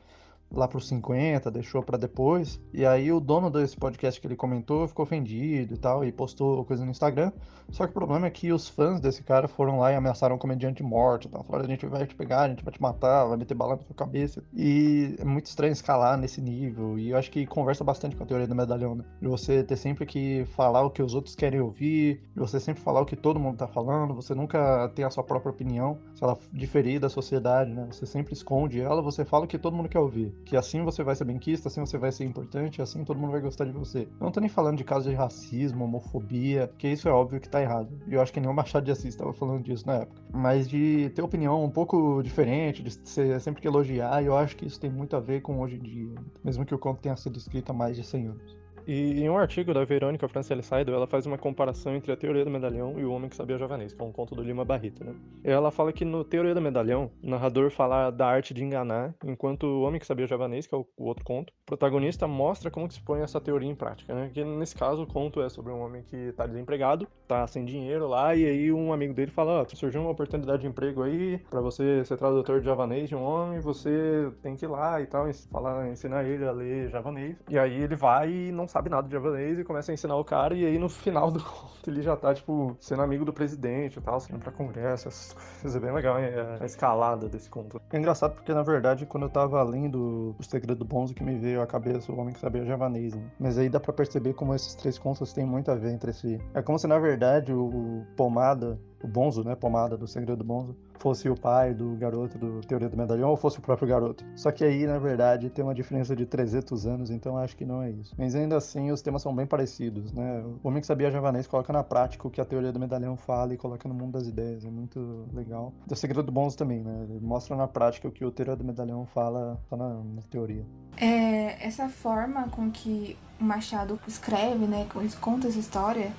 lá 0.51 0.67
para 0.67 0.79
os 0.79 0.89
50, 0.89 1.51
deixou 1.51 1.83
para 1.83 1.99
depois. 1.99 2.61
E 2.73 2.85
aí 2.85 3.13
o 3.13 3.21
dono 3.21 3.51
desse 3.51 3.77
podcast 3.77 4.21
que 4.21 4.27
ele 4.27 4.37
comentou 4.37 4.87
ficou 4.89 5.05
ofendido 5.05 5.75
e 5.75 5.77
tal, 5.77 6.05
e 6.05 6.13
postou 6.13 6.65
coisa 6.65 6.85
no 6.85 6.91
Instagram. 6.91 7.33
Só 7.71 7.85
que 7.85 7.91
o 7.91 7.95
problema 7.95 8.27
é 8.27 8.31
que 8.31 8.51
os 8.51 8.67
fãs 8.67 8.99
desse 8.99 9.23
cara 9.23 9.47
foram 9.47 9.79
lá 9.79 9.93
e 9.93 9.95
ameaçaram 9.95 10.37
o 10.37 10.39
comediante 10.39 10.79
de 10.79 10.83
morte. 10.83 11.29
Tal. 11.29 11.45
Falaram, 11.45 11.67
a 11.67 11.69
gente 11.69 11.87
vai 11.87 12.07
te 12.07 12.15
pegar, 12.15 12.43
a 12.43 12.49
gente 12.49 12.65
vai 12.65 12.73
te 12.73 12.81
matar, 12.81 13.27
vai 13.27 13.37
meter 13.37 13.55
bala 13.55 13.77
na 13.77 13.83
sua 13.83 13.95
cabeça. 13.95 14.43
E 14.55 15.15
é 15.19 15.25
muito 15.25 15.47
estranho 15.47 15.73
escalar 15.73 16.17
nesse 16.17 16.41
nível. 16.41 16.99
E 16.99 17.11
eu 17.11 17.19
acho 17.19 17.31
que 17.31 17.47
conversa 17.47 17.85
bastante 17.85 18.17
com 18.17 18.23
a 18.25 18.27
teoria 18.27 18.47
do 18.47 18.55
medalhão, 18.55 18.95
né? 18.95 19.05
De 19.21 19.29
você 19.29 19.63
ter 19.63 19.77
sempre 19.77 20.07
que 20.07 20.47
falar 20.57 20.83
o 20.83 20.91
que 20.91 21.03
os 21.03 21.15
outros 21.15 21.35
querem 21.35 21.61
ouvir, 21.61 22.23
de 22.35 22.41
você 22.41 22.59
sempre 22.59 22.83
falar 22.83 23.03
o 23.03 23.07
que 23.07 23.17
todo 23.17 23.39
mundo 23.39 23.59
tá 23.59 23.69
falando, 23.69 24.15
você 24.15 24.35
nunca 24.35 24.91
tem 24.95 25.05
a 25.05 25.11
sua 25.11 25.23
própria 25.23 25.51
opinião, 25.51 25.99
se 26.15 26.25
ela 26.25 26.39
diferir 26.51 26.99
da 26.99 27.11
sociedade, 27.11 27.71
né? 27.71 27.87
Você 27.91 28.07
sempre 28.07 28.33
esconde 28.33 28.81
ela, 28.81 29.03
você 29.03 29.25
fala 29.27 29.45
o 29.45 29.49
que 29.49 29.59
todo 29.59 29.77
mundo 29.77 29.91
quer 29.91 29.99
ouvir 29.99 30.35
que 30.45 30.57
assim 30.57 30.83
você 30.83 31.03
vai 31.03 31.15
ser 31.15 31.25
benquista, 31.25 31.69
assim 31.69 31.81
você 31.81 31.99
vai 31.99 32.11
ser 32.11 32.25
importante, 32.25 32.81
assim 32.81 33.05
todo 33.05 33.19
mundo 33.19 33.33
vai 33.33 33.41
gostar 33.41 33.65
de 33.65 33.73
você. 33.73 34.09
Não 34.21 34.31
tô 34.31 34.41
nem 34.41 34.49
falando 34.49 34.79
de 34.79 34.85
casos 34.85 35.11
de 35.11 35.15
racismo, 35.15 35.85
homofobia, 35.85 36.71
que 36.79 36.89
isso 36.89 37.09
é 37.09 37.13
óbvio 37.13 37.41
que 37.41 37.49
tá 37.49 37.61
errado. 37.61 37.89
E 38.07 38.15
eu 38.15 38.21
acho 38.21 38.33
que 38.33 38.41
nenhum 38.41 38.53
Machado 38.53 38.85
de 38.85 38.91
Assis 38.91 39.07
estava 39.07 39.33
falando 39.33 39.63
disso 39.63 39.87
na 39.87 39.97
época. 39.97 40.23
Mas 40.33 40.69
de 40.69 41.11
ter 41.15 41.23
opinião 41.23 41.63
um 41.65 41.71
pouco 41.71 42.23
diferente, 42.23 42.83
de 42.83 42.91
ser 43.09 43.41
sempre 43.41 43.63
que 43.63 43.69
elogiar, 43.69 44.23
eu 44.23 44.37
acho 44.37 44.57
que 44.57 44.67
isso 44.67 44.81
tem 44.81 44.91
muito 44.91 45.15
a 45.17 45.21
ver 45.21 45.43
com 45.43 45.61
hoje 45.61 45.77
em 45.77 45.83
dia. 45.83 46.15
Mesmo 46.43 46.65
que 46.65 46.75
o 46.75 46.79
conto 46.79 47.01
tenha 47.01 47.17
sido 47.17 47.39
escrito 47.39 47.71
há 47.71 47.75
mais 47.75 47.97
de 47.97 48.05
100 48.05 48.27
anos. 48.27 48.58
E 48.89 49.21
em 49.21 49.29
um 49.29 49.37
artigo 49.37 49.75
da 49.75 49.85
Verônica 49.85 50.27
Franciele 50.29 50.63
Saido, 50.63 50.95
ela 50.95 51.07
faz 51.07 51.27
uma 51.27 51.37
comparação 51.37 51.95
entre 51.95 52.11
a 52.11 52.17
Teoria 52.17 52.43
do 52.43 52.51
Medalhão 52.51 52.99
e 52.99 53.05
o 53.05 53.13
Homem 53.13 53.29
que 53.29 53.37
Sabia 53.37 53.59
Javanês, 53.59 53.93
que 53.93 54.01
é 54.01 54.05
um 54.05 54.11
conto 54.11 54.35
do 54.35 54.43
Lima 54.43 54.65
Barreto, 54.65 55.05
né? 55.05 55.15
Ela 55.45 55.71
fala 55.71 55.93
que 55.93 56.07
no 56.07 56.25
Teoria 56.25 56.55
do 56.55 56.61
Medalhão, 56.63 57.11
o 57.23 57.29
narrador 57.29 57.71
fala 57.71 58.11
da 58.11 58.27
arte 58.27 58.55
de 58.55 58.65
enganar, 58.65 59.15
enquanto 59.23 59.65
o 59.65 59.83
Homem 59.83 60.01
que 60.01 60.07
Sabia 60.07 60.27
Javanês, 60.27 60.67
que 60.67 60.75
é 60.75 60.79
o, 60.79 60.87
outro 60.97 61.23
conto, 61.23 61.51
o 61.51 61.67
protagonista 61.67 62.27
mostra 62.27 62.71
como 62.71 62.89
que 62.89 62.95
se 62.95 63.03
põe 63.03 63.21
essa 63.21 63.39
teoria 63.39 63.69
em 63.69 63.75
prática, 63.75 64.15
né? 64.15 64.31
Que 64.33 64.43
nesse 64.43 64.75
caso 64.75 65.03
o 65.03 65.07
conto 65.07 65.43
é 65.43 65.51
sobre 65.51 65.71
um 65.71 65.81
homem 65.83 66.03
que 66.03 66.33
tá 66.33 66.47
desempregado, 66.47 67.07
tá 67.29 67.47
sem 67.47 67.65
dinheiro 67.65 68.09
lá, 68.09 68.35
e 68.35 68.47
aí 68.47 68.73
um 68.73 68.93
amigo 68.93 69.13
dele 69.13 69.31
fala, 69.31 69.61
ó, 69.61 69.63
oh, 69.63 69.77
surgiu 69.77 70.01
uma 70.01 70.11
oportunidade 70.11 70.63
de 70.63 70.69
emprego 70.69 71.03
aí, 71.03 71.39
para 71.51 71.61
você 71.61 72.05
ser 72.05 72.17
tradutor 72.17 72.61
de 72.61 72.67
javanês 72.67 73.09
de 73.09 73.15
um 73.15 73.23
homem, 73.23 73.61
você 73.61 74.33
tem 74.43 74.57
que 74.57 74.65
ir 74.65 74.69
lá 74.69 75.01
e 75.01 75.07
tal, 75.07 75.27
falar, 75.53 75.89
ensinar 75.89 76.25
ele 76.25 76.47
a 76.47 76.53
ler 76.53 76.89
javanês. 76.89 77.37
E 77.49 77.59
aí 77.59 77.83
ele 77.83 77.95
vai 77.95 78.31
e 78.31 78.53
não 78.53 78.67
sabe 78.67 78.89
nada 78.89 79.07
de 79.07 79.13
javanês 79.13 79.59
e 79.59 79.65
começa 79.65 79.93
a 79.93 79.95
ensinar 79.95 80.17
o 80.17 80.25
cara, 80.25 80.55
e 80.55 80.65
aí 80.65 80.79
no 80.79 80.89
final 80.89 81.31
do 81.31 81.43
conto 81.43 81.89
ele 81.89 82.03
já 82.03 82.17
tá, 82.17 82.35
tipo, 82.35 82.77
sendo 82.81 83.03
amigo 83.03 83.25
do 83.25 83.33
presidente 83.33 83.99
e 83.99 84.03
tal, 84.03 84.19
sendo 84.21 84.39
pra 84.39 84.51
congresso. 84.51 85.09
Isso 85.09 85.77
é 85.77 85.81
bem 85.81 85.93
legal, 85.93 86.19
hein? 86.19 86.31
a 86.61 86.65
escalada 86.65 87.29
desse 87.29 87.51
conto. 87.51 87.81
É 87.93 87.99
engraçado 87.99 88.35
porque, 88.35 88.53
na 88.53 88.63
verdade, 88.63 89.07
quando 89.07 89.25
eu 89.25 89.31
tava 89.31 89.63
lendo 89.63 90.35
O 90.39 90.43
Segredo 90.43 90.85
Bonzo, 90.85 91.15
que 91.15 91.23
me 91.23 91.37
veio 91.37 91.61
à 91.61 91.67
cabeça 91.67 92.11
o 92.11 92.19
homem 92.19 92.33
que 92.33 92.41
sabia 92.41 92.65
javanês, 92.65 93.15
né? 93.15 93.23
Mas 93.39 93.59
aí 93.59 93.69
dá 93.69 93.79
pra 93.79 93.93
perceber 93.93 94.35
como 94.35 94.55
esses 94.55 94.75
três 94.75 94.99
contos 94.99 95.33
têm 95.33 95.45
muito 95.45 95.71
a 95.71 95.75
ver 95.75 95.91
entre 95.91 96.13
si. 96.13 96.41
É 96.55 96.63
como 96.63 96.79
se, 96.79 96.87
na 96.87 96.99
verdade, 96.99 97.18
o 97.53 98.05
Pomada 98.17 98.79
o 99.03 99.07
Bonzo, 99.07 99.45
né, 99.45 99.55
Pomada 99.55 99.97
do 99.97 100.07
Segredo 100.07 100.39
do 100.39 100.45
Bonzo, 100.45 100.77
fosse 100.99 101.29
o 101.29 101.37
pai 101.37 101.73
do 101.73 101.95
garoto 101.97 102.37
do 102.37 102.61
Teoria 102.63 102.89
do 102.89 102.97
Medalhão 102.97 103.31
ou 103.31 103.37
fosse 103.37 103.59
o 103.59 103.63
próprio 103.63 103.87
garoto. 103.87 104.25
Só 104.35 104.51
que 104.51 104.65
aí, 104.65 104.87
na 104.87 104.99
verdade, 104.99 105.49
tem 105.49 105.65
uma 105.65 105.75
diferença 105.75 106.17
de 106.17 106.27
300 106.27 106.87
anos, 106.87 107.11
então 107.11 107.37
acho 107.37 107.57
que 107.57 107.65
não 107.65 107.83
é 107.83 107.91
isso. 107.91 108.15
Mas 108.19 108.35
ainda 108.35 108.57
assim, 108.57 108.91
os 108.91 109.01
temas 109.01 109.23
são 109.23 109.35
bem 109.35 109.47
parecidos, 109.47 110.13
né? 110.13 110.43
O 110.63 110.69
Homem 110.69 110.81
que 110.81 110.87
Sabia 110.87 111.11
Javanês 111.11 111.47
coloca 111.47 111.73
na 111.73 111.85
prática 111.85 112.27
o 112.27 112.31
que 112.31 112.41
a 112.41 112.45
Teoria 112.45 112.73
do 112.73 112.81
Medalhão 112.81 113.17
fala 113.17 113.55
e 113.55 113.57
coloca 113.57 113.89
no 113.89 113.95
mundo 113.95 114.13
das 114.13 114.27
ideias, 114.27 114.65
é 114.65 114.71
muito 114.71 115.27
legal. 115.33 115.73
O 115.89 115.95
Segredo 115.95 116.25
do 116.25 116.33
Bonzo 116.33 116.57
também, 116.57 116.83
né? 116.83 117.07
Ele 117.09 117.21
mostra 117.21 117.55
na 117.55 117.69
prática 117.69 118.09
o 118.09 118.11
que 118.11 118.25
o 118.25 118.31
Teoria 118.33 118.57
do 118.57 118.65
Medalhão 118.65 119.07
fala 119.07 119.61
só 119.69 119.77
na, 119.77 119.89
na 119.89 120.23
teoria. 120.29 120.67
É, 120.97 121.65
essa 121.65 121.89
forma 121.89 122.49
com 122.49 122.71
que 122.73 123.17
o 123.41 123.45
Machado 123.45 124.01
escreve, 124.09 124.67
né, 124.67 124.85
conta 125.21 125.47
essa 125.47 125.59
história, 125.59 126.13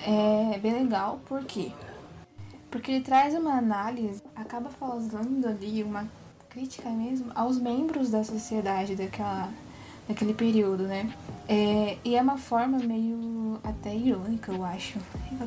é 0.00 0.58
bem 0.58 0.72
legal, 0.72 1.20
por 1.26 1.44
quê? 1.44 1.72
Porque 2.70 2.92
ele 2.92 3.00
traz 3.04 3.34
uma 3.34 3.54
análise, 3.54 4.22
acaba 4.36 4.68
falando 4.68 5.46
ali 5.46 5.82
uma 5.82 6.06
crítica 6.48 6.90
mesmo 6.90 7.30
aos 7.34 7.58
membros 7.58 8.10
da 8.10 8.22
sociedade 8.24 8.94
daquela, 8.94 9.48
daquele 10.06 10.34
período, 10.34 10.84
né? 10.84 11.10
É, 11.48 11.96
e 12.04 12.14
é 12.14 12.20
uma 12.20 12.36
forma 12.36 12.78
meio 12.78 13.58
até 13.64 13.94
irônica, 13.94 14.52
eu 14.52 14.64
acho. 14.64 14.98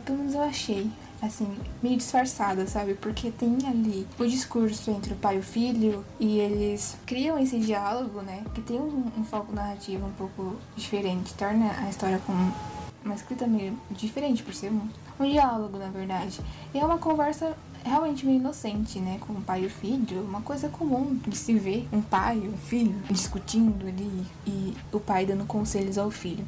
Pelo 0.03 0.17
menos 0.17 0.34
eu 0.34 0.41
achei, 0.41 0.89
assim, 1.22 1.48
meio 1.81 1.98
disfarçada, 1.98 2.65
sabe? 2.65 2.96
Porque 2.96 3.29
tem 3.29 3.55
ali 3.67 4.08
o 4.17 4.25
discurso 4.25 4.89
entre 4.89 5.13
o 5.13 5.17
pai 5.17 5.36
e 5.36 5.39
o 5.39 5.43
filho 5.43 6.03
e 6.20 6.39
eles 6.39 6.98
criam 7.05 7.38
esse 7.38 7.60
diálogo, 7.60 8.22
né? 8.22 8.43
Que 8.55 8.62
tem 8.62 8.79
um, 8.79 9.12
um 9.15 9.24
foco 9.24 9.53
narrativo 9.53 10.08
um 10.08 10.13
pouco 10.13 10.55
diferente, 10.75 11.34
torna 11.36 11.72
a 11.86 11.89
história 11.89 12.20
com 12.25 12.34
uma 13.03 13.15
escrita 13.15 13.48
meio 13.48 13.77
diferente 13.91 14.43
por 14.43 14.53
ser 14.53 14.72
um 14.72 14.88
um 15.22 15.29
diálogo, 15.29 15.77
na 15.77 15.89
verdade. 15.89 16.39
E 16.74 16.79
é 16.79 16.86
uma 16.86 16.98
conversa 16.98 17.55
realmente 17.84 18.25
meio 18.25 18.39
inocente, 18.39 19.00
né? 19.00 19.17
Com 19.22 19.34
o 19.34 19.41
pai 19.41 19.63
e 19.63 19.65
o 19.65 19.70
filho, 19.70 20.22
uma 20.22 20.41
coisa 20.41 20.70
comum 20.70 21.15
de 21.27 21.36
se 21.36 21.53
ver 21.53 21.88
um 21.91 22.01
pai 22.01 22.38
e 22.43 22.48
um 22.48 22.58
filho 22.58 22.96
discutindo 23.10 23.88
ali 23.88 24.25
e 24.46 24.75
o 24.91 25.00
pai 25.00 25.25
dando 25.25 25.46
conselhos 25.46 25.98
ao 25.98 26.12
filho. 26.12 26.46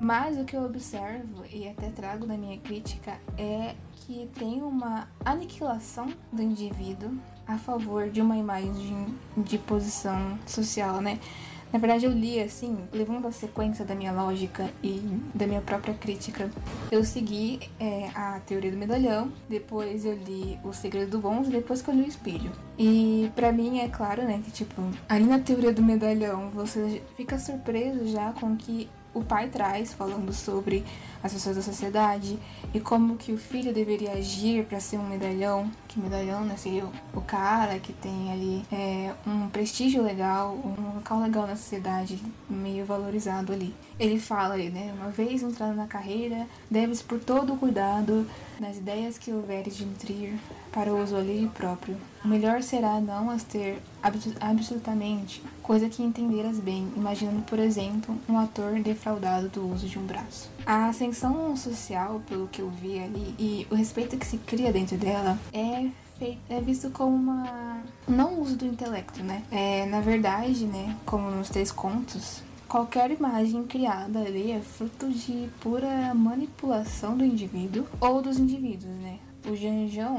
Mas 0.00 0.38
o 0.38 0.44
que 0.44 0.54
eu 0.54 0.64
observo 0.64 1.42
e 1.50 1.66
até 1.66 1.88
trago 1.88 2.26
na 2.26 2.36
minha 2.36 2.58
crítica 2.58 3.18
é 3.38 3.74
que 3.94 4.28
tem 4.38 4.62
uma 4.62 5.08
aniquilação 5.24 6.12
do 6.30 6.42
indivíduo 6.42 7.12
a 7.46 7.56
favor 7.56 8.10
de 8.10 8.20
uma 8.20 8.36
imagem 8.36 9.06
de 9.36 9.56
posição 9.56 10.38
social, 10.46 11.00
né? 11.00 11.18
Na 11.72 11.78
verdade, 11.78 12.06
eu 12.06 12.12
li 12.12 12.40
assim, 12.40 12.78
levando 12.92 13.26
a 13.26 13.32
sequência 13.32 13.84
da 13.84 13.94
minha 13.94 14.12
lógica 14.12 14.70
e 14.82 15.00
da 15.34 15.46
minha 15.46 15.60
própria 15.60 15.94
crítica. 15.94 16.50
Eu 16.90 17.04
segui 17.04 17.60
é, 17.78 18.08
a 18.14 18.40
teoria 18.40 18.70
do 18.70 18.76
medalhão, 18.76 19.32
depois 19.48 20.04
eu 20.04 20.14
li 20.14 20.58
O 20.64 20.72
Segredo 20.72 21.12
do 21.12 21.18
Bons, 21.18 21.48
depois 21.48 21.82
que 21.82 21.90
eu 21.90 21.94
li 21.94 22.02
o 22.02 22.08
Espelho. 22.08 22.52
E 22.78 23.30
para 23.34 23.52
mim 23.52 23.80
é 23.80 23.88
claro, 23.88 24.22
né, 24.22 24.40
que 24.44 24.50
tipo, 24.50 24.80
ali 25.08 25.24
na 25.24 25.38
teoria 25.38 25.72
do 25.72 25.82
medalhão, 25.82 26.50
você 26.50 27.02
fica 27.16 27.38
surpreso 27.38 28.06
já 28.06 28.32
com 28.32 28.56
que 28.56 28.88
o 29.16 29.24
pai 29.24 29.48
traz, 29.48 29.94
falando 29.94 30.32
sobre 30.32 30.84
as 31.22 31.32
pessoas 31.32 31.56
da 31.56 31.62
sociedade 31.62 32.38
e 32.74 32.78
como 32.78 33.16
que 33.16 33.32
o 33.32 33.38
filho 33.38 33.72
deveria 33.72 34.12
agir 34.12 34.64
para 34.66 34.78
ser 34.78 34.98
um 34.98 35.08
medalhão, 35.08 35.70
que 35.96 36.00
medalhão 36.00 36.44
né, 36.44 36.54
seria 36.58 36.84
o 37.14 37.20
cara 37.22 37.78
que 37.78 37.92
tem 37.94 38.30
ali 38.30 38.64
é, 38.70 39.14
um 39.26 39.48
prestígio 39.48 40.02
legal, 40.02 40.52
um 40.52 40.96
local 40.96 41.20
legal 41.20 41.46
na 41.46 41.56
sociedade, 41.56 42.22
meio 42.50 42.84
valorizado 42.84 43.50
ali. 43.52 43.74
Ele 43.98 44.20
fala 44.20 44.54
aí, 44.54 44.68
né, 44.68 44.94
uma 44.94 45.08
vez 45.08 45.42
entrando 45.42 45.74
na 45.74 45.86
carreira, 45.86 46.46
deves 46.70 47.00
por 47.00 47.18
todo 47.18 47.54
o 47.54 47.56
cuidado 47.56 48.26
nas 48.60 48.76
ideias 48.76 49.16
que 49.16 49.32
houveres 49.32 49.76
de 49.76 49.86
nutrir 49.86 50.34
para 50.70 50.92
o 50.92 51.02
uso 51.02 51.16
ali 51.16 51.50
próprio. 51.54 51.96
O 52.22 52.28
melhor 52.28 52.62
será 52.62 53.00
não 53.00 53.30
as 53.30 53.42
ter 53.42 53.80
absolutamente, 54.40 55.42
coisa 55.62 55.88
que 55.88 56.02
entenderas 56.02 56.58
bem, 56.58 56.88
imaginando, 56.96 57.42
por 57.42 57.58
exemplo, 57.58 58.16
um 58.28 58.38
ator 58.38 58.78
defraudado 58.80 59.48
do 59.48 59.72
uso 59.72 59.86
de 59.86 59.98
um 59.98 60.04
braço. 60.04 60.50
A 60.66 60.88
ascensão 60.88 61.56
social, 61.56 62.20
pelo 62.28 62.48
que 62.48 62.60
eu 62.60 62.68
vi 62.68 62.98
ali, 62.98 63.34
e 63.38 63.66
o 63.70 63.74
respeito 63.74 64.16
que 64.16 64.26
se 64.26 64.38
cria 64.38 64.72
dentro 64.72 64.96
dela 64.96 65.38
é 65.52 65.85
é 66.48 66.60
visto 66.60 66.90
como 66.90 67.14
uma 67.14 67.82
não 68.08 68.40
uso 68.40 68.56
do 68.56 68.66
intelecto, 68.66 69.22
né? 69.22 69.42
É, 69.50 69.86
na 69.86 70.00
verdade, 70.00 70.64
né, 70.64 70.96
como 71.04 71.30
nos 71.30 71.48
três 71.50 71.70
contos, 71.70 72.42
qualquer 72.68 73.10
imagem 73.10 73.64
criada 73.64 74.20
ali 74.20 74.52
é 74.52 74.60
fruto 74.60 75.10
de 75.10 75.48
pura 75.60 76.14
manipulação 76.14 77.16
do 77.16 77.24
indivíduo 77.24 77.86
ou 78.00 78.22
dos 78.22 78.38
indivíduos, 78.38 78.94
né? 78.96 79.18
O 79.46 79.54
Janjão, 79.54 80.18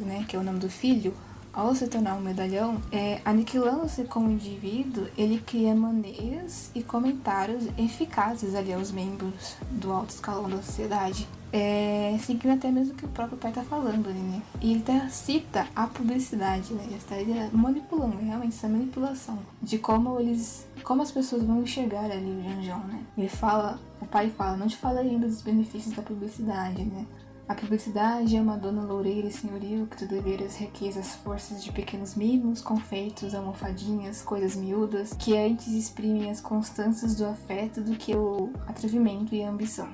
né, 0.00 0.24
que 0.28 0.34
é 0.34 0.38
o 0.38 0.42
nome 0.42 0.58
do 0.58 0.68
filho, 0.68 1.14
ao 1.52 1.74
se 1.74 1.88
tornar 1.88 2.14
um 2.14 2.20
medalhão, 2.20 2.80
é, 2.92 3.20
aniquilando-se 3.24 4.04
como 4.04 4.30
indivíduo, 4.30 5.08
ele 5.16 5.38
cria 5.38 5.74
maneiras 5.74 6.70
e 6.74 6.82
comentários 6.82 7.66
eficazes 7.76 8.54
ali 8.54 8.72
aos 8.72 8.92
membros 8.92 9.56
do 9.70 9.92
alto 9.92 10.10
escalão 10.10 10.48
da 10.48 10.62
sociedade. 10.62 11.26
É, 11.52 12.16
seguindo 12.20 12.52
até 12.52 12.70
mesmo 12.70 12.92
o 12.92 12.96
que 12.96 13.04
o 13.04 13.08
próprio 13.08 13.36
pai 13.36 13.50
está 13.50 13.62
falando 13.62 14.08
ali, 14.08 14.18
né? 14.18 14.40
E 14.60 14.72
ele 14.72 14.80
até 14.80 15.08
cita 15.08 15.66
a 15.74 15.86
publicidade, 15.86 16.72
né? 16.72 16.84
Ele 16.86 16.96
estaria 16.96 17.50
manipulando, 17.52 18.18
realmente, 18.18 18.54
essa 18.54 18.68
manipulação 18.68 19.38
de 19.60 19.78
como 19.78 20.20
eles, 20.20 20.66
como 20.84 21.02
as 21.02 21.10
pessoas 21.10 21.42
vão 21.42 21.62
enxergar 21.62 22.04
ali 22.04 22.30
o 22.30 22.42
Janjão, 22.42 22.78
né? 22.86 23.02
Ele 23.18 23.28
fala, 23.28 23.80
o 24.00 24.06
pai 24.06 24.30
fala, 24.30 24.56
não 24.56 24.68
te 24.68 24.76
fala 24.76 25.00
ainda 25.00 25.26
dos 25.26 25.42
benefícios 25.42 25.94
da 25.94 26.02
publicidade, 26.02 26.84
né? 26.84 27.04
A 27.50 27.54
publicidade 27.56 28.36
é 28.36 28.40
uma 28.40 28.56
dona 28.56 28.82
loureira 28.82 29.26
e 29.26 29.32
senhoril 29.32 29.88
que 29.88 29.96
tu 29.96 30.06
deveras 30.06 30.56
riquezas 30.56 31.16
forças 31.16 31.64
de 31.64 31.72
pequenos 31.72 32.14
mimos, 32.14 32.62
confeitos, 32.62 33.34
almofadinhas, 33.34 34.22
coisas 34.22 34.54
miúdas, 34.54 35.14
que 35.18 35.36
antes 35.36 35.66
exprimem 35.66 36.30
as 36.30 36.40
constâncias 36.40 37.16
do 37.16 37.26
afeto 37.26 37.80
do 37.80 37.96
que 37.96 38.14
o 38.14 38.52
atrevimento 38.68 39.34
e 39.34 39.42
a 39.42 39.50
ambição. 39.50 39.88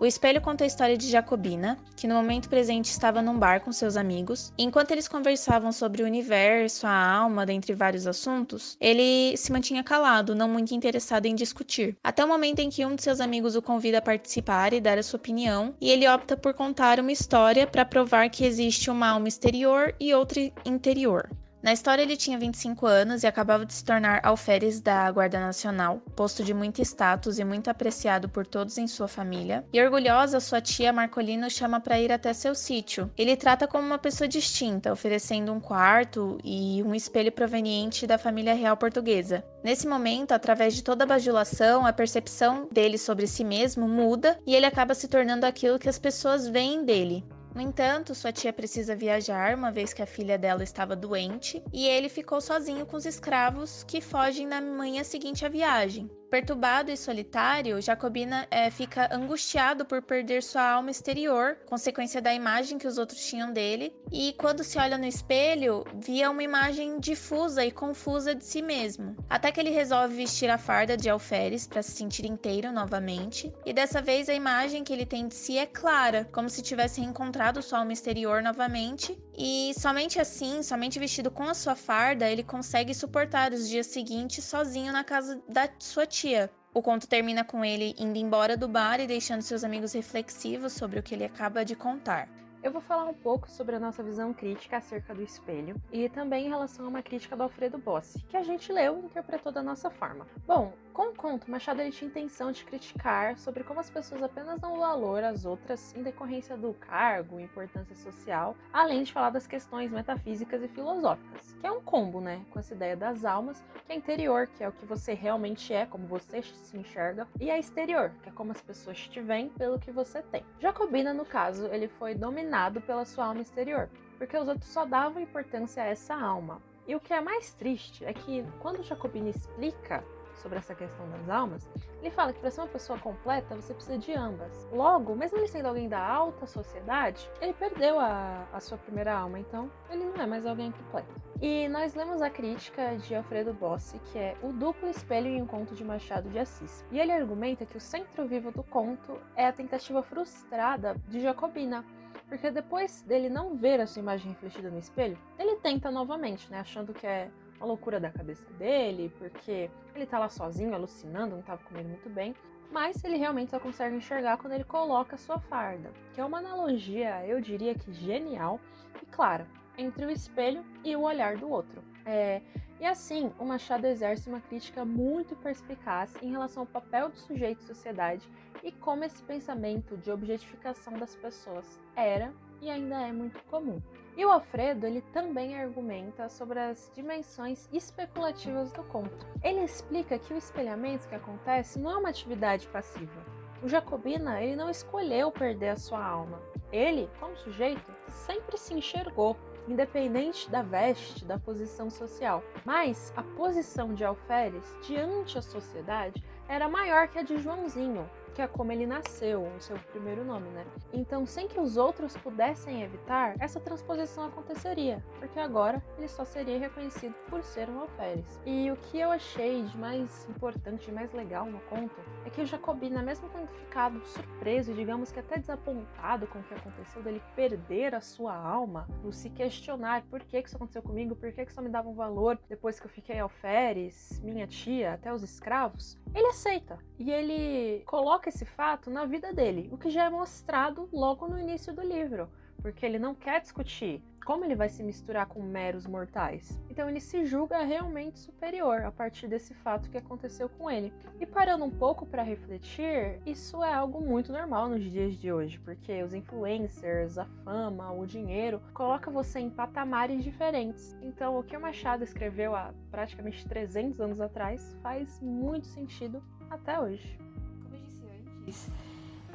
O 0.00 0.06
espelho 0.06 0.40
conta 0.40 0.62
a 0.62 0.66
história 0.66 0.96
de 0.96 1.10
Jacobina, 1.10 1.76
que 1.96 2.06
no 2.06 2.14
momento 2.14 2.48
presente 2.48 2.84
estava 2.84 3.20
num 3.20 3.36
bar 3.36 3.60
com 3.60 3.72
seus 3.72 3.96
amigos, 3.96 4.52
enquanto 4.56 4.92
eles 4.92 5.08
conversavam 5.08 5.72
sobre 5.72 6.04
o 6.04 6.06
universo, 6.06 6.86
a 6.86 7.12
alma, 7.16 7.44
dentre 7.44 7.74
vários 7.74 8.06
assuntos, 8.06 8.76
ele 8.80 9.36
se 9.36 9.50
mantinha 9.50 9.82
calado, 9.82 10.36
não 10.36 10.48
muito 10.48 10.72
interessado 10.72 11.26
em 11.26 11.34
discutir. 11.34 11.96
Até 12.04 12.24
o 12.24 12.28
momento 12.28 12.60
em 12.60 12.70
que 12.70 12.86
um 12.86 12.94
de 12.94 13.02
seus 13.02 13.20
amigos 13.20 13.56
o 13.56 13.62
convida 13.62 13.98
a 13.98 14.02
participar 14.02 14.72
e 14.72 14.80
dar 14.80 14.98
a 14.98 15.02
sua 15.02 15.18
opinião, 15.18 15.74
e 15.80 15.90
ele 15.90 16.08
opta 16.08 16.36
por 16.36 16.54
contar 16.54 17.00
uma 17.00 17.10
história 17.10 17.66
para 17.66 17.84
provar 17.84 18.30
que 18.30 18.44
existe 18.44 18.90
uma 18.90 19.08
alma 19.08 19.26
exterior 19.26 19.92
e 19.98 20.14
outra 20.14 20.40
interior. 20.64 21.28
Na 21.60 21.72
história, 21.72 22.02
ele 22.02 22.16
tinha 22.16 22.38
25 22.38 22.86
anos 22.86 23.22
e 23.22 23.26
acabava 23.26 23.66
de 23.66 23.74
se 23.74 23.84
tornar 23.84 24.20
alferes 24.22 24.80
da 24.80 25.10
Guarda 25.10 25.40
Nacional, 25.40 26.00
posto 26.14 26.44
de 26.44 26.54
muito 26.54 26.80
status 26.80 27.38
e 27.38 27.44
muito 27.44 27.68
apreciado 27.68 28.28
por 28.28 28.46
todos 28.46 28.78
em 28.78 28.86
sua 28.86 29.08
família. 29.08 29.64
E 29.72 29.82
orgulhosa, 29.82 30.38
sua 30.38 30.60
tia 30.60 30.92
Marcolina 30.92 31.48
o 31.48 31.50
chama 31.50 31.80
para 31.80 31.98
ir 31.98 32.12
até 32.12 32.32
seu 32.32 32.54
sítio. 32.54 33.10
Ele 33.18 33.36
trata 33.36 33.66
como 33.66 33.84
uma 33.84 33.98
pessoa 33.98 34.28
distinta, 34.28 34.92
oferecendo 34.92 35.52
um 35.52 35.58
quarto 35.58 36.38
e 36.44 36.80
um 36.84 36.94
espelho 36.94 37.32
proveniente 37.32 38.06
da 38.06 38.18
família 38.18 38.54
real 38.54 38.76
portuguesa. 38.76 39.44
Nesse 39.64 39.88
momento, 39.88 40.32
através 40.32 40.74
de 40.74 40.84
toda 40.84 41.02
a 41.02 41.08
bajulação, 41.08 41.84
a 41.84 41.92
percepção 41.92 42.68
dele 42.70 42.96
sobre 42.96 43.26
si 43.26 43.42
mesmo 43.42 43.88
muda 43.88 44.38
e 44.46 44.54
ele 44.54 44.66
acaba 44.66 44.94
se 44.94 45.08
tornando 45.08 45.44
aquilo 45.44 45.78
que 45.78 45.88
as 45.88 45.98
pessoas 45.98 46.46
veem 46.46 46.84
dele. 46.84 47.24
No 47.54 47.60
entanto, 47.60 48.14
sua 48.14 48.32
tia 48.32 48.52
precisa 48.52 48.94
viajar, 48.94 49.54
uma 49.54 49.72
vez 49.72 49.92
que 49.92 50.02
a 50.02 50.06
filha 50.06 50.38
dela 50.38 50.62
estava 50.62 50.94
doente, 50.94 51.62
e 51.72 51.86
ele 51.86 52.08
ficou 52.08 52.40
sozinho 52.40 52.86
com 52.86 52.96
os 52.96 53.06
escravos 53.06 53.82
que 53.84 54.00
fogem 54.00 54.46
na 54.46 54.60
manhã 54.60 55.02
seguinte 55.02 55.44
à 55.44 55.48
viagem. 55.48 56.10
Perturbado 56.30 56.90
e 56.90 56.96
solitário, 56.96 57.80
Jacobina 57.80 58.46
é, 58.50 58.70
fica 58.70 59.08
angustiado 59.14 59.86
por 59.86 60.02
perder 60.02 60.42
sua 60.42 60.72
alma 60.72 60.90
exterior, 60.90 61.56
consequência 61.64 62.20
da 62.20 62.34
imagem 62.34 62.76
que 62.76 62.86
os 62.86 62.98
outros 62.98 63.24
tinham 63.24 63.50
dele, 63.50 63.94
e 64.12 64.34
quando 64.34 64.62
se 64.62 64.78
olha 64.78 64.98
no 64.98 65.06
espelho, 65.06 65.84
via 65.94 66.30
uma 66.30 66.42
imagem 66.42 67.00
difusa 67.00 67.64
e 67.64 67.70
confusa 67.70 68.34
de 68.34 68.44
si 68.44 68.60
mesmo. 68.60 69.16
Até 69.28 69.50
que 69.50 69.58
ele 69.58 69.70
resolve 69.70 70.14
vestir 70.14 70.50
a 70.50 70.58
farda 70.58 70.98
de 70.98 71.08
alferes 71.08 71.66
para 71.66 71.82
se 71.82 71.92
sentir 71.92 72.26
inteiro 72.26 72.70
novamente, 72.70 73.50
e 73.64 73.72
dessa 73.72 74.02
vez 74.02 74.28
a 74.28 74.34
imagem 74.34 74.84
que 74.84 74.92
ele 74.92 75.06
tem 75.06 75.28
de 75.28 75.34
si 75.34 75.56
é 75.56 75.64
clara, 75.64 76.28
como 76.30 76.50
se 76.50 76.60
tivesse 76.60 77.00
reencontrado 77.00 77.62
sua 77.62 77.78
alma 77.78 77.94
exterior 77.94 78.42
novamente, 78.42 79.18
e 79.40 79.72
somente 79.78 80.20
assim, 80.20 80.64
somente 80.64 80.98
vestido 80.98 81.30
com 81.30 81.44
a 81.44 81.54
sua 81.54 81.76
farda, 81.76 82.28
ele 82.28 82.42
consegue 82.42 82.92
suportar 82.92 83.52
os 83.52 83.68
dias 83.68 83.86
seguintes 83.86 84.44
sozinho 84.44 84.92
na 84.92 85.04
casa 85.04 85.40
da 85.48 85.68
sua 85.78 86.04
tia. 86.04 86.50
O 86.74 86.82
conto 86.82 87.06
termina 87.06 87.44
com 87.44 87.64
ele 87.64 87.94
indo 87.96 88.18
embora 88.18 88.56
do 88.56 88.66
bar 88.66 88.98
e 88.98 89.06
deixando 89.06 89.42
seus 89.42 89.62
amigos 89.62 89.92
reflexivos 89.92 90.72
sobre 90.72 90.98
o 90.98 91.02
que 91.04 91.14
ele 91.14 91.24
acaba 91.24 91.64
de 91.64 91.76
contar. 91.76 92.28
Eu 92.60 92.72
vou 92.72 92.80
falar 92.80 93.04
um 93.04 93.14
pouco 93.14 93.48
sobre 93.48 93.76
a 93.76 93.78
nossa 93.78 94.02
visão 94.02 94.34
crítica 94.34 94.78
acerca 94.78 95.14
do 95.14 95.22
espelho 95.22 95.80
e 95.92 96.08
também 96.08 96.46
em 96.46 96.48
relação 96.48 96.84
a 96.84 96.88
uma 96.88 97.02
crítica 97.02 97.36
do 97.36 97.44
Alfredo 97.44 97.78
Bossi, 97.78 98.18
que 98.28 98.36
a 98.36 98.42
gente 98.42 98.72
leu 98.72 98.98
e 98.98 99.06
interpretou 99.06 99.52
da 99.52 99.62
nossa 99.62 99.88
forma. 99.88 100.26
Bom, 100.44 100.72
com 100.98 101.10
o 101.10 101.14
conto, 101.14 101.48
Machado 101.48 101.80
ele 101.80 101.92
tinha 101.92 102.08
intenção 102.08 102.50
de 102.50 102.64
criticar 102.64 103.38
sobre 103.38 103.62
como 103.62 103.78
as 103.78 103.88
pessoas 103.88 104.20
apenas 104.20 104.58
dão 104.58 104.80
valor 104.80 105.22
às 105.22 105.44
outras 105.44 105.94
em 105.94 106.02
decorrência 106.02 106.56
do 106.56 106.74
cargo, 106.74 107.38
importância 107.38 107.94
social, 107.94 108.56
além 108.72 109.04
de 109.04 109.12
falar 109.12 109.30
das 109.30 109.46
questões 109.46 109.92
metafísicas 109.92 110.60
e 110.60 110.66
filosóficas, 110.66 111.54
que 111.60 111.64
é 111.64 111.70
um 111.70 111.80
combo, 111.80 112.20
né, 112.20 112.44
com 112.50 112.58
essa 112.58 112.74
ideia 112.74 112.96
das 112.96 113.24
almas, 113.24 113.62
que 113.86 113.92
é 113.92 113.94
interior, 113.94 114.48
que 114.48 114.64
é 114.64 114.68
o 114.68 114.72
que 114.72 114.84
você 114.84 115.14
realmente 115.14 115.72
é, 115.72 115.86
como 115.86 116.04
você 116.08 116.42
se 116.42 116.76
enxerga, 116.76 117.28
e 117.38 117.48
é 117.48 117.56
exterior, 117.56 118.10
que 118.20 118.30
é 118.30 118.32
como 118.32 118.50
as 118.50 118.60
pessoas 118.60 118.98
te 118.98 119.20
veem 119.20 119.50
pelo 119.50 119.78
que 119.78 119.92
você 119.92 120.20
tem. 120.20 120.44
Jacobina, 120.58 121.14
no 121.14 121.24
caso, 121.24 121.68
ele 121.68 121.86
foi 121.86 122.16
dominado 122.16 122.80
pela 122.80 123.04
sua 123.04 123.26
alma 123.26 123.42
exterior, 123.42 123.88
porque 124.18 124.36
os 124.36 124.48
outros 124.48 124.68
só 124.68 124.84
davam 124.84 125.22
importância 125.22 125.80
a 125.80 125.86
essa 125.86 126.16
alma. 126.16 126.60
E 126.88 126.96
o 126.96 127.00
que 127.00 127.12
é 127.12 127.20
mais 127.20 127.52
triste 127.52 128.04
é 128.04 128.12
que 128.12 128.44
quando 128.58 128.82
Jacobina 128.82 129.28
explica 129.28 130.02
sobre 130.38 130.58
essa 130.58 130.74
questão 130.74 131.08
das 131.10 131.28
almas, 131.28 131.68
ele 132.00 132.10
fala 132.10 132.32
que 132.32 132.40
para 132.40 132.50
ser 132.50 132.60
uma 132.60 132.68
pessoa 132.68 132.98
completa 132.98 133.54
você 133.54 133.74
precisa 133.74 133.98
de 133.98 134.12
ambas. 134.12 134.68
Logo, 134.72 135.14
mesmo 135.14 135.38
ele 135.38 135.48
sendo 135.48 135.66
alguém 135.66 135.88
da 135.88 136.00
alta 136.00 136.46
sociedade, 136.46 137.28
ele 137.40 137.52
perdeu 137.52 137.98
a, 137.98 138.46
a 138.52 138.60
sua 138.60 138.78
primeira 138.78 139.12
alma, 139.14 139.38
então 139.38 139.70
ele 139.90 140.04
não 140.04 140.22
é 140.22 140.26
mais 140.26 140.46
alguém 140.46 140.72
completo. 140.72 141.28
E 141.40 141.68
nós 141.68 141.94
lemos 141.94 142.20
a 142.20 142.30
crítica 142.30 142.96
de 142.96 143.14
Alfredo 143.14 143.52
Bossi, 143.52 144.00
que 144.10 144.18
é 144.18 144.36
O 144.42 144.52
Duplo 144.52 144.88
Espelho 144.88 145.28
em 145.28 145.40
um 145.40 145.46
Conto 145.46 145.74
de 145.74 145.84
Machado 145.84 146.28
de 146.28 146.38
Assis. 146.38 146.84
E 146.90 146.98
ele 146.98 147.12
argumenta 147.12 147.64
que 147.64 147.76
o 147.76 147.80
centro 147.80 148.26
vivo 148.26 148.50
do 148.50 148.64
conto 148.64 149.16
é 149.36 149.46
a 149.46 149.52
tentativa 149.52 150.02
frustrada 150.02 150.96
de 151.06 151.20
Jacobina, 151.20 151.84
porque 152.28 152.50
depois 152.50 153.02
dele 153.02 153.28
não 153.28 153.56
ver 153.56 153.80
a 153.80 153.86
sua 153.86 154.00
imagem 154.00 154.32
refletida 154.32 154.70
no 154.70 154.78
espelho, 154.78 155.16
ele 155.38 155.56
tenta 155.56 155.90
novamente, 155.90 156.50
né, 156.50 156.60
achando 156.60 156.92
que 156.92 157.06
é 157.06 157.30
uma 157.58 157.66
loucura 157.66 158.00
da 158.00 158.10
cabeça 158.10 158.48
dele, 158.54 159.12
porque 159.18 159.70
ele 159.94 160.06
tá 160.06 160.18
lá 160.18 160.28
sozinho, 160.28 160.74
alucinando, 160.74 161.36
não 161.36 161.42
tava 161.42 161.62
comendo 161.64 161.88
muito 161.88 162.08
bem. 162.08 162.34
Mas 162.70 163.02
ele 163.02 163.16
realmente 163.16 163.50
só 163.50 163.58
consegue 163.58 163.96
enxergar 163.96 164.36
quando 164.36 164.52
ele 164.52 164.64
coloca 164.64 165.14
a 165.14 165.18
sua 165.18 165.38
farda, 165.38 165.90
que 166.12 166.20
é 166.20 166.24
uma 166.24 166.38
analogia, 166.38 167.24
eu 167.26 167.40
diria 167.40 167.74
que 167.74 167.92
genial 167.92 168.60
e 169.02 169.06
clara, 169.06 169.46
entre 169.76 170.04
o 170.04 170.10
espelho 170.10 170.64
e 170.84 170.94
o 170.94 171.02
olhar 171.02 171.36
do 171.36 171.48
outro. 171.48 171.82
É, 172.04 172.42
E 172.80 172.86
assim, 172.86 173.32
o 173.38 173.44
Machado 173.44 173.86
exerce 173.86 174.28
uma 174.28 174.40
crítica 174.40 174.84
muito 174.84 175.34
perspicaz 175.34 176.14
em 176.22 176.30
relação 176.30 176.62
ao 176.62 176.66
papel 176.66 177.08
do 177.08 177.18
sujeito 177.18 177.62
em 177.62 177.66
sociedade 177.66 178.28
e 178.62 178.70
como 178.70 179.02
esse 179.02 179.20
pensamento 179.22 179.96
de 179.96 180.10
objetificação 180.12 180.92
das 180.92 181.16
pessoas 181.16 181.80
era 181.96 182.32
e 182.60 182.70
ainda 182.70 183.00
é 183.00 183.12
muito 183.12 183.42
comum. 183.44 183.80
E 184.16 184.24
o 184.24 184.30
Alfredo 184.30 184.84
ele 184.84 185.00
também 185.12 185.56
argumenta 185.56 186.28
sobre 186.28 186.58
as 186.58 186.90
dimensões 186.94 187.68
especulativas 187.72 188.72
do 188.72 188.82
conto. 188.82 189.26
Ele 189.42 189.60
explica 189.60 190.18
que 190.18 190.34
o 190.34 190.36
espelhamento 190.36 191.06
que 191.06 191.14
acontece 191.14 191.78
não 191.78 191.92
é 191.92 191.96
uma 191.98 192.08
atividade 192.08 192.66
passiva. 192.66 193.24
O 193.62 193.68
Jacobina 193.68 194.42
ele 194.42 194.56
não 194.56 194.68
escolheu 194.68 195.30
perder 195.30 195.70
a 195.70 195.76
sua 195.76 196.04
alma. 196.04 196.40
Ele, 196.72 197.08
como 197.20 197.36
sujeito, 197.36 197.92
sempre 198.08 198.58
se 198.58 198.74
enxergou, 198.74 199.36
independente 199.68 200.50
da 200.50 200.62
veste, 200.62 201.24
da 201.24 201.38
posição 201.38 201.88
social. 201.88 202.42
Mas 202.64 203.12
a 203.16 203.22
posição 203.22 203.94
de 203.94 204.04
Alferes 204.04 204.64
diante 204.86 205.38
a 205.38 205.42
sociedade 205.42 206.24
era 206.48 206.68
maior 206.68 207.08
que 207.08 207.18
a 207.18 207.22
de 207.22 207.38
Joãozinho, 207.38 208.08
que 208.38 208.42
é 208.42 208.46
como 208.46 208.70
ele 208.70 208.86
nasceu, 208.86 209.42
o 209.42 209.60
seu 209.60 209.76
primeiro 209.90 210.24
nome, 210.24 210.48
né? 210.50 210.64
Então, 210.92 211.26
sem 211.26 211.48
que 211.48 211.58
os 211.58 211.76
outros 211.76 212.16
pudessem 212.16 212.84
evitar, 212.84 213.34
essa 213.40 213.58
transposição 213.58 214.26
aconteceria, 214.26 215.02
porque 215.18 215.40
agora 215.40 215.82
ele 215.98 216.06
só 216.06 216.24
seria 216.24 216.56
reconhecido 216.56 217.16
por 217.28 217.42
ser 217.42 217.68
um 217.68 217.80
alferes. 217.80 218.40
E 218.46 218.70
o 218.70 218.76
que 218.76 219.00
eu 219.00 219.10
achei 219.10 219.64
de 219.64 219.76
mais 219.76 220.28
importante, 220.28 220.86
de 220.86 220.92
mais 220.92 221.12
legal 221.12 221.46
no 221.46 221.58
conto, 221.62 221.96
é 222.28 222.30
que 222.30 222.42
o 222.42 222.46
Jacobina, 222.46 223.02
mesmo 223.02 223.28
tendo 223.30 223.48
ficado 223.48 224.04
surpreso, 224.04 224.74
digamos 224.74 225.10
que 225.10 225.18
até 225.18 225.38
desapontado 225.38 226.26
com 226.26 226.38
o 226.38 226.42
que 226.42 226.52
aconteceu, 226.52 227.02
dele 227.02 227.22
perder 227.34 227.94
a 227.94 228.02
sua 228.02 228.34
alma, 228.34 228.86
no 229.02 229.10
se 229.12 229.30
questionar 229.30 230.02
por 230.10 230.20
que 230.20 230.38
isso 230.38 230.56
aconteceu 230.56 230.82
comigo, 230.82 231.16
por 231.16 231.32
que 231.32 231.50
só 231.50 231.62
me 231.62 231.70
davam 231.70 231.94
valor 231.94 232.38
depois 232.46 232.78
que 232.78 232.86
eu 232.86 232.90
fiquei 232.90 233.18
alferes, 233.18 234.20
minha 234.22 234.46
tia, 234.46 234.92
até 234.92 235.12
os 235.12 235.22
escravos, 235.22 235.98
ele 236.14 236.26
aceita. 236.28 236.78
E 236.98 237.10
ele 237.10 237.82
coloca 237.86 238.28
esse 238.28 238.44
fato 238.44 238.90
na 238.90 239.06
vida 239.06 239.32
dele, 239.32 239.70
o 239.72 239.78
que 239.78 239.88
já 239.88 240.04
é 240.04 240.10
mostrado 240.10 240.86
logo 240.92 241.26
no 241.26 241.38
início 241.38 241.72
do 241.72 241.82
livro, 241.82 242.28
porque 242.60 242.84
ele 242.84 242.98
não 242.98 243.14
quer 243.14 243.40
discutir 243.40 244.02
como 244.28 244.44
ele 244.44 244.54
vai 244.54 244.68
se 244.68 244.82
misturar 244.82 245.24
com 245.24 245.42
meros 245.42 245.86
mortais. 245.86 246.60
Então 246.68 246.86
ele 246.86 247.00
se 247.00 247.24
julga 247.24 247.62
realmente 247.62 248.18
superior 248.18 248.82
a 248.82 248.92
partir 248.92 249.26
desse 249.26 249.54
fato 249.54 249.88
que 249.88 249.96
aconteceu 249.96 250.50
com 250.50 250.70
ele. 250.70 250.92
E 251.18 251.24
parando 251.24 251.64
um 251.64 251.70
pouco 251.70 252.04
para 252.04 252.22
refletir, 252.22 253.22
isso 253.24 253.64
é 253.64 253.72
algo 253.72 254.02
muito 254.02 254.30
normal 254.30 254.68
nos 254.68 254.84
dias 254.84 255.14
de 255.14 255.32
hoje, 255.32 255.58
porque 255.60 256.02
os 256.02 256.12
influencers, 256.12 257.16
a 257.16 257.24
fama, 257.42 257.90
o 257.90 258.04
dinheiro 258.04 258.60
coloca 258.74 259.10
você 259.10 259.38
em 259.38 259.48
patamares 259.48 260.22
diferentes. 260.22 260.94
Então 261.00 261.38
o 261.38 261.42
que 261.42 261.56
o 261.56 261.60
Machado 261.60 262.04
escreveu 262.04 262.54
há 262.54 262.74
praticamente 262.90 263.48
300 263.48 263.98
anos 263.98 264.20
atrás 264.20 264.76
faz 264.82 265.18
muito 265.22 265.66
sentido 265.66 266.22
até 266.50 266.78
hoje. 266.78 267.18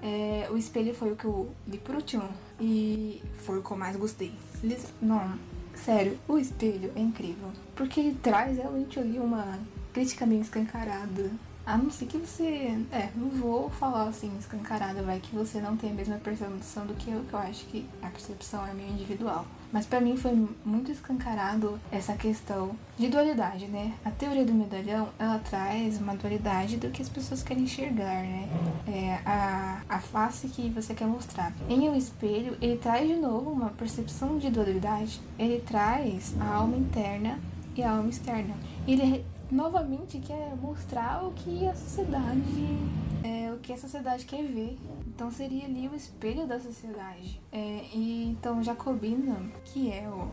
É, 0.04 0.50
o 0.52 0.58
espelho 0.58 0.94
foi 0.94 1.14
o 1.14 1.16
que 1.16 1.24
eu 1.24 1.50
li 1.66 1.78
por 1.78 1.96
último 1.96 2.28
e 2.60 3.22
foi 3.38 3.60
o 3.60 3.64
que 3.64 3.72
eu 3.72 3.78
mais 3.78 3.96
gostei. 3.96 4.34
Não, 5.02 5.40
sério, 5.74 6.20
o 6.28 6.38
espelho 6.38 6.92
é 6.94 7.00
incrível. 7.00 7.50
Porque 7.74 8.02
ele 8.02 8.18
traz 8.22 8.58
realmente 8.58 9.00
ali 9.00 9.18
uma 9.18 9.58
crítica 9.94 10.26
meio 10.26 10.42
escancarada. 10.42 11.32
A 11.66 11.78
não 11.78 11.90
ser 11.90 12.08
que 12.08 12.18
você. 12.18 12.78
É, 12.92 13.10
não 13.16 13.30
vou 13.30 13.70
falar 13.70 14.04
assim, 14.10 14.36
escancarada, 14.38 15.02
vai 15.02 15.20
que 15.20 15.34
você 15.34 15.62
não 15.62 15.78
tem 15.78 15.92
a 15.92 15.94
mesma 15.94 16.18
percepção 16.18 16.86
do 16.86 16.94
que 16.94 17.10
eu, 17.10 17.24
que 17.24 17.34
eu 17.34 17.40
acho 17.40 17.66
que 17.68 17.86
a 18.02 18.08
percepção 18.08 18.66
é 18.68 18.74
meio 18.74 18.90
individual. 18.90 19.46
Mas 19.72 19.88
para 19.88 20.00
mim 20.00 20.16
foi 20.16 20.48
muito 20.64 20.92
escancarado 20.92 21.80
essa 21.92 22.14
questão 22.14 22.76
de 22.96 23.08
dualidade, 23.08 23.66
né? 23.66 23.94
A 24.06 24.12
teoria 24.12 24.46
do 24.46 24.54
medalhão, 24.54 25.10
ela 25.18 25.40
traz 25.40 26.00
uma 26.00 26.16
dualidade 26.16 26.78
do 26.78 26.92
que 26.92 27.02
as 27.02 27.10
pessoas 27.10 27.42
querem 27.42 27.64
enxergar, 27.64 28.22
né? 28.22 28.48
É 28.88 29.20
a, 29.26 29.82
a 29.90 30.00
face 30.00 30.50
que 30.50 30.70
você 30.70 30.94
quer 30.94 31.08
mostrar. 31.08 31.52
Em 31.68 31.90
O 31.90 31.96
Espelho, 31.96 32.56
ele 32.62 32.78
traz 32.78 33.08
de 33.08 33.16
novo 33.16 33.50
uma 33.50 33.70
percepção 33.70 34.38
de 34.38 34.52
dualidade. 34.52 35.20
Ele 35.40 35.60
traz 35.62 36.36
a 36.40 36.56
alma 36.56 36.78
interna 36.78 37.40
e 37.76 37.82
a 37.82 37.94
alma 37.94 38.10
externa. 38.10 38.56
Ele 38.88 39.26
novamente 39.54 40.20
quer 40.20 40.56
mostrar 40.56 41.24
o 41.24 41.32
que 41.32 41.68
a 41.68 41.76
sociedade 41.76 42.78
é, 43.24 43.52
o 43.54 43.60
que 43.60 43.72
a 43.72 43.78
sociedade 43.78 44.26
quer 44.26 44.44
ver 44.44 44.78
então 45.16 45.30
seria 45.30 45.66
ali 45.66 45.88
o 45.88 45.96
espelho 45.96 46.48
da 46.48 46.60
sociedade. 46.60 47.40
É, 47.52 47.86
e 47.94 48.26
então 48.32 48.64
Jacobina, 48.64 49.38
que 49.66 49.92
é 49.92 50.10
o 50.10 50.28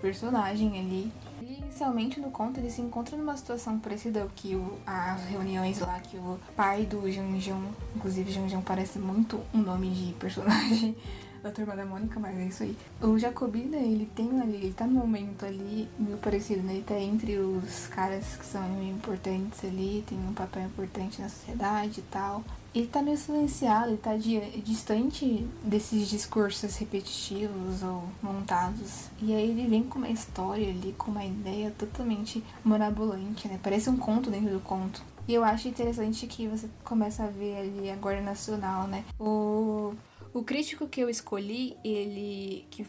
personagem 0.00 0.78
ali, 0.78 1.12
ele 1.40 1.58
inicialmente 1.62 2.18
no 2.20 2.30
conto 2.30 2.58
ele 2.58 2.70
se 2.70 2.80
encontra 2.80 3.16
numa 3.16 3.36
situação 3.36 3.78
parecida 3.78 4.26
que 4.34 4.54
o, 4.54 4.78
as 4.86 5.24
reuniões 5.26 5.78
lá 5.80 6.00
que 6.00 6.16
o 6.16 6.38
pai 6.56 6.84
do 6.86 7.10
Janjão, 7.10 7.62
inclusive 7.94 8.32
Janjão 8.32 8.62
parece 8.62 8.98
muito 8.98 9.40
um 9.52 9.58
nome 9.58 9.90
de 9.90 10.12
personagem 10.14 10.96
da 11.44 11.50
turma 11.50 11.76
da 11.76 11.84
Mônica, 11.84 12.18
mas 12.18 12.36
é 12.38 12.44
isso 12.46 12.62
aí. 12.62 12.76
O 13.02 13.18
Jacobina, 13.18 13.76
ele 13.76 14.10
tem 14.16 14.40
ali, 14.40 14.56
ele 14.56 14.72
tá 14.72 14.86
no 14.86 14.94
momento 14.94 15.44
ali, 15.44 15.86
meio 15.98 16.16
parecido, 16.16 16.62
né? 16.62 16.72
Ele 16.72 16.82
tá 16.82 16.98
entre 16.98 17.38
os 17.38 17.86
caras 17.88 18.36
que 18.36 18.46
são 18.46 18.82
importantes 18.82 19.62
ali, 19.64 20.02
tem 20.08 20.18
um 20.18 20.32
papel 20.32 20.62
importante 20.62 21.20
na 21.20 21.28
sociedade 21.28 22.00
e 22.00 22.04
tal 22.04 22.42
ele 22.74 22.88
tá 22.88 23.00
meio 23.00 23.16
silenciado, 23.16 23.90
ele 23.90 23.96
tá 23.98 24.16
distante 24.16 25.46
desses 25.62 26.08
discursos 26.08 26.74
repetitivos 26.76 27.84
ou 27.84 28.02
montados. 28.20 29.10
E 29.22 29.32
aí 29.32 29.50
ele 29.50 29.68
vem 29.68 29.84
com 29.84 29.98
uma 29.98 30.08
história 30.08 30.68
ali, 30.68 30.92
com 30.98 31.12
uma 31.12 31.24
ideia 31.24 31.72
totalmente 31.78 32.42
monabolante, 32.64 33.46
né? 33.46 33.60
Parece 33.62 33.88
um 33.88 33.96
conto 33.96 34.28
dentro 34.28 34.50
do 34.50 34.58
conto. 34.58 35.00
E 35.26 35.32
eu 35.32 35.44
acho 35.44 35.68
interessante 35.68 36.26
que 36.26 36.48
você 36.48 36.68
começa 36.82 37.22
a 37.22 37.28
ver 37.28 37.56
ali 37.56 37.90
a 37.90 37.96
Guarda 37.96 38.20
Nacional, 38.20 38.88
né? 38.88 39.04
O, 39.18 39.94
o 40.34 40.42
crítico 40.42 40.88
que 40.88 41.00
eu 41.00 41.08
escolhi, 41.08 41.76
ele 41.84 42.66
que 42.70 42.84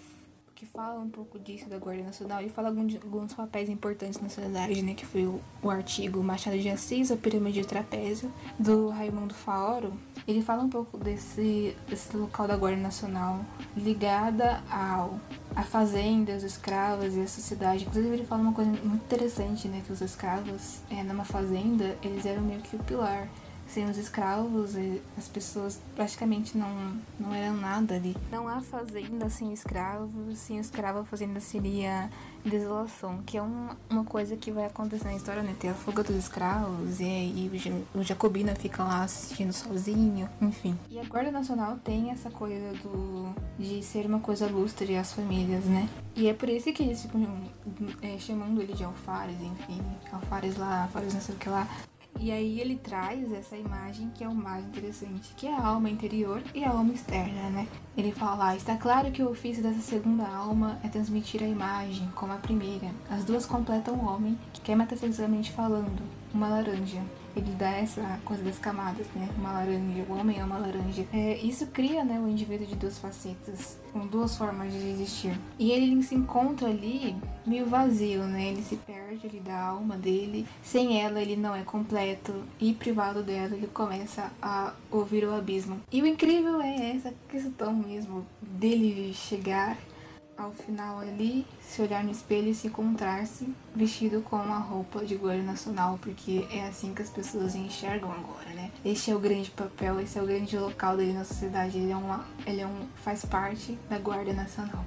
que 0.56 0.66
fala 0.66 1.02
um 1.02 1.10
pouco 1.10 1.38
disso 1.38 1.68
da 1.68 1.78
Guarda 1.78 2.04
Nacional 2.04 2.42
e 2.42 2.48
fala 2.48 2.70
alguns, 2.70 2.96
alguns 2.96 3.34
papéis 3.34 3.68
importantes 3.70 4.22
na 4.22 4.30
sociedade, 4.30 4.82
né? 4.82 4.94
Que 4.94 5.06
foi 5.06 5.26
o, 5.26 5.42
o 5.62 5.70
artigo 5.70 6.24
Machado 6.24 6.58
de 6.58 6.70
Assis, 6.70 7.12
a 7.12 7.18
Pirâmide 7.18 7.62
de 7.62 7.68
Trapézio, 7.68 8.32
do 8.58 8.88
Raimundo 8.88 9.34
Faoro. 9.34 9.94
Ele 10.26 10.42
fala 10.42 10.64
um 10.64 10.70
pouco 10.70 10.98
desse, 10.98 11.76
desse 11.90 12.16
local 12.16 12.48
da 12.48 12.56
Guarda 12.56 12.82
Nacional 12.82 13.46
ligada 13.76 14.64
ao 14.72 15.20
a 15.54 15.64
fazenda, 15.64 16.36
os 16.36 16.44
escravos 16.44 17.16
e 17.16 17.22
a 17.22 17.28
sociedade. 17.28 17.84
Inclusive 17.84 18.16
ele 18.16 18.26
fala 18.26 18.42
uma 18.42 18.54
coisa 18.54 18.72
muito 18.72 19.04
interessante, 19.04 19.68
né? 19.68 19.82
Que 19.86 19.92
os 19.92 20.00
escravos, 20.00 20.80
é, 20.90 21.04
numa 21.04 21.26
fazenda, 21.26 21.98
eles 22.02 22.26
eram 22.26 22.42
meio 22.42 22.62
que 22.62 22.78
o 22.78 22.80
pilar 22.80 23.28
sem 23.68 23.90
os 23.90 23.98
escravos, 23.98 24.76
as 25.18 25.28
pessoas 25.28 25.80
praticamente 25.96 26.58
não, 26.58 26.98
não 27.20 27.34
eram 27.34 27.58
nada 27.58 27.96
ali. 27.96 28.16
Não 28.32 28.48
há 28.48 28.62
fazenda 28.62 29.30
sem 29.30 29.52
escravos, 29.54 30.38
sem 30.38 30.58
escravo 30.60 31.00
a 31.00 31.06
fazenda 31.06 31.40
seria 31.40 32.10
desolação, 32.44 33.22
que 33.26 33.38
é 33.38 33.42
uma, 33.42 33.76
uma 33.90 34.04
coisa 34.04 34.38
que 34.38 34.52
vai 34.52 34.66
acontecer 34.66 35.06
na 35.06 35.16
história, 35.16 35.42
né? 35.42 35.56
Tem 35.60 35.72
a 35.72 35.74
fuga 35.74 36.04
dos 36.04 36.16
escravos, 36.16 37.00
e 37.00 37.04
aí 37.04 37.52
o 37.94 38.04
Jacobina 38.04 38.54
fica 38.56 38.84
lá 38.84 39.04
assistindo 39.04 39.52
sozinho, 39.52 40.30
enfim. 40.40 40.78
E 40.90 41.00
a 41.00 41.04
Guarda 41.04 41.32
Nacional 41.32 41.78
tem 41.84 42.12
essa 42.12 42.30
coisa 42.30 42.74
do 42.84 43.34
de 43.58 43.82
ser 43.82 44.06
uma 44.06 44.20
coisa 44.20 44.48
lustre 44.48 44.96
às 44.96 45.14
famílias, 45.14 45.64
né? 45.66 45.90
E 46.16 46.28
é 46.28 46.34
por 46.34 46.50
isso 46.50 46.72
que 46.72 46.84
eles 46.84 47.02
ficam 47.02 47.26
é, 48.02 48.18
chamando 48.20 48.62
ele 48.62 48.74
de 48.74 48.84
Alfares, 48.84 49.38
enfim, 49.42 49.82
Alfares 50.12 50.56
lá, 50.58 50.84
Alfares 50.84 51.14
não 51.14 51.22
sei 51.22 51.36
o 51.36 51.38
que 51.38 51.50
lá, 51.50 51.68
e 52.20 52.32
aí 52.32 52.60
ele 52.60 52.78
traz 52.78 53.32
essa 53.32 53.58
imagem 53.58 54.10
que 54.16 54.24
é 54.24 54.28
o 54.28 54.34
mais 54.34 54.66
interessante, 54.66 55.34
que 55.36 55.48
é 55.48 55.54
a 55.54 55.66
alma 55.66 55.90
interior 55.90 56.42
e 56.54 56.64
a 56.64 56.70
alma 56.70 56.94
externa, 56.94 57.50
né? 57.50 57.68
Ele 57.98 58.12
fala, 58.12 58.50
ah, 58.50 58.56
está 58.56 58.76
claro 58.78 59.12
que 59.12 59.22
o 59.22 59.30
ofício 59.30 59.62
dessa 59.62 59.82
segunda 59.82 60.28
alma 60.28 60.80
é 60.84 60.88
transmitir 60.88 61.44
a 61.44 61.48
imagem, 61.48 62.10
como 62.16 62.34
a 62.34 62.38
primeira. 62.38 62.90
As 63.10 63.24
duas 63.24 63.46
completam 63.46 63.96
o 63.96 64.06
homem, 64.06 64.38
que 64.54 64.72
é 64.72 64.76
metafisicamente 64.76 65.52
falando, 65.52 66.02
uma 66.34 66.50
laranja 66.50 67.02
ele 67.36 67.52
dá 67.52 67.70
essa 67.70 68.20
coisa 68.24 68.44
das 68.44 68.58
camadas, 68.58 69.06
né? 69.16 69.30
Uma 69.38 69.52
laranja, 69.52 70.06
o 70.08 70.14
homem 70.18 70.40
é 70.40 70.44
uma 70.44 70.58
laranja. 70.58 71.06
É, 71.14 71.38
isso 71.38 71.68
cria, 71.68 72.04
né, 72.04 72.20
o 72.20 72.28
indivíduo 72.28 72.66
de 72.66 72.76
duas 72.76 72.98
facetas, 72.98 73.78
com 73.92 74.06
duas 74.08 74.38
formas 74.38 74.72
de 74.72 74.78
existir. 74.78 75.38
E 75.60 75.72
ele 75.72 76.02
se 76.04 76.16
encontra 76.16 76.68
ali 76.68 77.16
meio 77.46 77.66
vazio, 77.66 78.24
né? 78.24 78.50
Ele 78.50 78.62
se 78.62 78.76
perde 78.78 79.28
ali 79.28 79.40
da 79.40 79.60
alma 79.60 79.98
dele. 79.98 80.48
Sem 80.64 81.02
ela, 81.02 81.22
ele 81.22 81.36
não 81.36 81.56
é 81.56 81.64
completo. 81.64 82.34
E 82.60 82.74
privado 82.74 83.22
dela, 83.24 83.56
ele 83.56 83.68
começa 83.68 84.32
a 84.42 84.74
ouvir 84.92 85.26
o 85.26 85.34
abismo. 85.34 85.80
E 85.92 86.02
o 86.02 86.08
incrível 86.08 86.62
é 86.62 86.96
essa 86.96 87.14
questão 87.30 87.74
mesmo 87.74 88.26
dele 88.42 89.14
chegar 89.14 89.78
ao 90.38 90.52
final 90.52 91.00
ali, 91.00 91.46
se 91.62 91.82
olhar 91.82 92.04
no 92.04 92.12
espelho 92.12 92.50
e 92.50 92.56
se 92.56 92.68
encontrar-se 92.68 93.54
vestido 93.74 94.22
com 94.22 94.36
a 94.36 94.58
roupa 94.58 95.06
de 95.06 95.16
guarda 95.16 95.44
nacional, 95.44 95.98
porque 96.02 96.46
é 96.52 96.68
assim 96.68 96.94
que 96.94 97.02
as 97.02 97.10
pessoas 97.10 97.56
enxergam 97.56 98.12
agora, 98.12 98.50
né? 98.54 98.72
Este 98.84 99.12
é 99.12 99.16
o 99.16 99.20
grande 99.20 99.50
papel, 99.52 100.00
esse 100.00 100.18
é 100.20 100.22
o 100.22 100.26
grande 100.26 100.58
local 100.58 100.98
dele 100.98 101.14
na 101.14 101.24
sociedade, 101.24 101.78
ele 101.78 101.92
é, 101.92 101.96
uma, 101.96 102.26
ele 102.46 102.62
é 102.62 102.68
um, 102.68 102.86
faz 102.96 103.24
parte 103.24 103.78
da 103.90 103.98
guarda 103.98 104.34
nacional. 104.34 104.84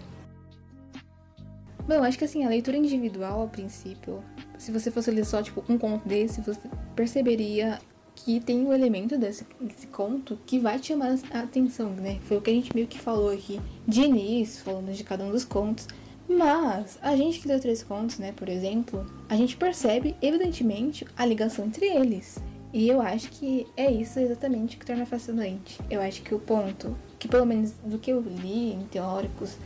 Bom, 1.87 2.04
acho 2.04 2.18
que 2.18 2.24
assim, 2.24 2.44
a 2.44 2.48
leitura 2.50 2.76
individual, 2.76 3.44
a 3.44 3.46
princípio, 3.46 4.22
se 4.58 4.70
você 4.70 4.90
fosse 4.90 5.11
ler 5.11 5.24
só, 5.24 5.42
tipo, 5.42 5.64
um 5.66 5.78
conto 5.78 6.06
desse, 6.06 6.42
você 6.42 6.68
perceberia 6.94 7.80
que 8.24 8.40
tem 8.40 8.66
um 8.66 8.72
elemento 8.72 9.16
desse, 9.16 9.46
desse 9.61 9.87
conto 9.87 10.38
que 10.44 10.59
vai 10.59 10.78
te 10.78 10.88
chamar 10.88 11.16
a 11.31 11.40
atenção, 11.40 11.90
né? 11.90 12.18
Foi 12.24 12.37
o 12.37 12.40
que 12.40 12.50
a 12.50 12.52
gente 12.52 12.74
meio 12.74 12.87
que 12.87 12.98
falou 12.98 13.31
aqui 13.31 13.61
de 13.87 14.02
início, 14.02 14.64
falando 14.64 14.92
de 14.92 15.04
cada 15.04 15.24
um 15.24 15.31
dos 15.31 15.44
contos. 15.44 15.87
Mas 16.28 16.98
a 17.00 17.16
gente 17.16 17.40
que 17.40 17.48
leu 17.48 17.61
três 17.61 17.83
contos, 17.83 18.18
né, 18.18 18.33
por 18.33 18.48
exemplo, 18.48 19.07
a 19.28 19.37
gente 19.37 19.57
percebe 19.57 20.14
evidentemente 20.20 21.07
a 21.16 21.24
ligação 21.24 21.64
entre 21.64 21.87
eles. 21.87 22.38
E 22.72 22.87
eu 22.87 23.00
acho 23.00 23.31
que 23.31 23.66
é 23.76 23.90
isso 23.90 24.18
exatamente 24.18 24.76
que 24.76 24.85
torna 24.85 25.07
fascinante. 25.07 25.78
Eu 25.88 26.02
acho 26.02 26.20
que 26.20 26.35
o 26.35 26.38
ponto, 26.38 26.94
que 27.18 27.28
pelo 27.28 27.46
menos 27.46 27.72
do 27.85 27.98
que 27.98 28.11
eu 28.11 28.20
li 28.20 28.74
em 28.74 28.85
teóricos, 28.90 29.57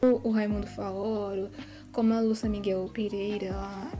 o, 0.00 0.28
o 0.28 0.30
Raimundo 0.30 0.66
Faoro, 0.68 1.50
como 1.90 2.12
a 2.12 2.20
Lúcia 2.20 2.48
Miguel 2.48 2.88
Pereira, 2.92 3.56
a, 3.56 3.90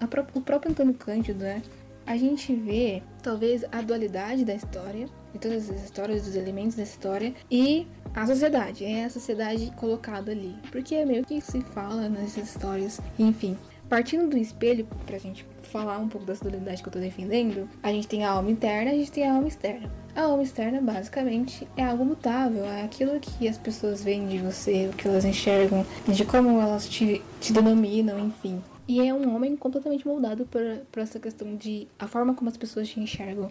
a, 0.00 0.08
o 0.34 0.40
próprio 0.42 0.72
Antônio 0.72 0.94
Cândido, 0.94 1.44
né? 1.44 1.62
A 2.10 2.16
gente 2.16 2.52
vê, 2.52 3.04
talvez, 3.22 3.64
a 3.70 3.80
dualidade 3.82 4.44
da 4.44 4.52
história, 4.52 5.06
de 5.32 5.38
todas 5.38 5.70
as 5.70 5.84
histórias, 5.84 6.24
dos 6.24 6.34
elementos 6.34 6.74
da 6.74 6.82
história, 6.82 7.32
e 7.48 7.86
a 8.12 8.26
sociedade, 8.26 8.84
é 8.84 9.04
a 9.04 9.10
sociedade 9.10 9.72
colocada 9.76 10.32
ali. 10.32 10.56
Porque 10.72 10.96
é 10.96 11.06
meio 11.06 11.24
que 11.24 11.40
se 11.40 11.60
fala 11.60 12.08
nessas 12.08 12.48
histórias, 12.48 13.00
enfim. 13.16 13.56
Partindo 13.88 14.28
do 14.28 14.36
espelho, 14.36 14.88
pra 15.06 15.18
gente 15.18 15.46
falar 15.62 15.98
um 15.98 16.08
pouco 16.08 16.26
dessa 16.26 16.42
dualidade 16.42 16.82
que 16.82 16.88
eu 16.88 16.92
tô 16.92 16.98
defendendo, 16.98 17.68
a 17.80 17.92
gente 17.92 18.08
tem 18.08 18.24
a 18.24 18.30
alma 18.32 18.50
interna, 18.50 18.90
a 18.90 18.94
gente 18.94 19.12
tem 19.12 19.28
a 19.28 19.34
alma 19.34 19.46
externa. 19.46 19.88
A 20.12 20.22
alma 20.22 20.42
externa, 20.42 20.80
basicamente, 20.80 21.68
é 21.76 21.84
algo 21.84 22.04
mutável, 22.04 22.64
é 22.64 22.82
aquilo 22.82 23.20
que 23.20 23.46
as 23.46 23.56
pessoas 23.56 24.02
veem 24.02 24.26
de 24.26 24.38
você, 24.38 24.90
o 24.92 24.96
que 24.96 25.06
elas 25.06 25.24
enxergam, 25.24 25.86
de 26.08 26.24
como 26.24 26.60
elas 26.60 26.88
te, 26.88 27.22
te 27.40 27.52
denominam, 27.52 28.18
enfim. 28.18 28.60
E 28.90 28.98
é 29.06 29.14
um 29.14 29.36
homem 29.36 29.54
completamente 29.54 30.04
moldado 30.04 30.44
por, 30.46 30.60
essa 31.00 31.20
questão 31.20 31.54
de 31.54 31.86
a 31.96 32.08
forma 32.08 32.34
como 32.34 32.50
as 32.50 32.56
pessoas 32.56 32.88
te 32.88 32.98
enxergam. 32.98 33.48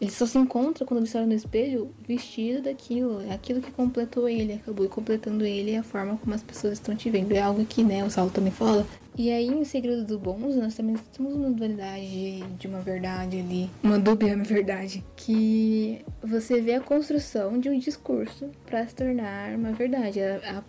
Ele 0.00 0.10
só 0.10 0.26
se 0.26 0.36
encontra 0.36 0.84
quando 0.84 0.98
ele 0.98 1.06
se 1.06 1.16
olha 1.16 1.28
no 1.28 1.32
espelho 1.32 1.94
vestido 2.04 2.62
daquilo. 2.62 3.20
É 3.20 3.32
aquilo 3.32 3.60
que 3.60 3.70
completou 3.70 4.28
ele, 4.28 4.54
acabou 4.54 4.88
completando 4.88 5.46
ele 5.46 5.76
a 5.76 5.84
forma 5.84 6.16
como 6.16 6.34
as 6.34 6.42
pessoas 6.42 6.72
estão 6.72 6.96
te 6.96 7.08
vendo. 7.08 7.30
É 7.30 7.40
algo 7.40 7.64
que, 7.64 7.84
né, 7.84 8.04
o 8.04 8.10
Saulo 8.10 8.32
também 8.32 8.50
fala. 8.50 8.84
E 9.16 9.30
aí, 9.30 9.48
em 9.48 9.64
Segredo 9.64 10.04
do 10.04 10.18
Bons, 10.18 10.56
nós 10.56 10.74
também 10.74 10.96
temos 11.12 11.34
uma 11.34 11.50
dualidade 11.50 12.42
de 12.58 12.66
uma 12.66 12.80
verdade 12.80 13.38
ali, 13.38 13.70
uma 13.82 13.98
dúbia 13.98 14.36
verdade, 14.36 15.04
que 15.16 16.04
você 16.22 16.60
vê 16.60 16.74
a 16.74 16.80
construção 16.80 17.58
de 17.58 17.68
um 17.68 17.78
discurso 17.78 18.48
para 18.66 18.86
se 18.86 18.94
tornar 18.94 19.54
uma 19.54 19.72
verdade. 19.72 20.20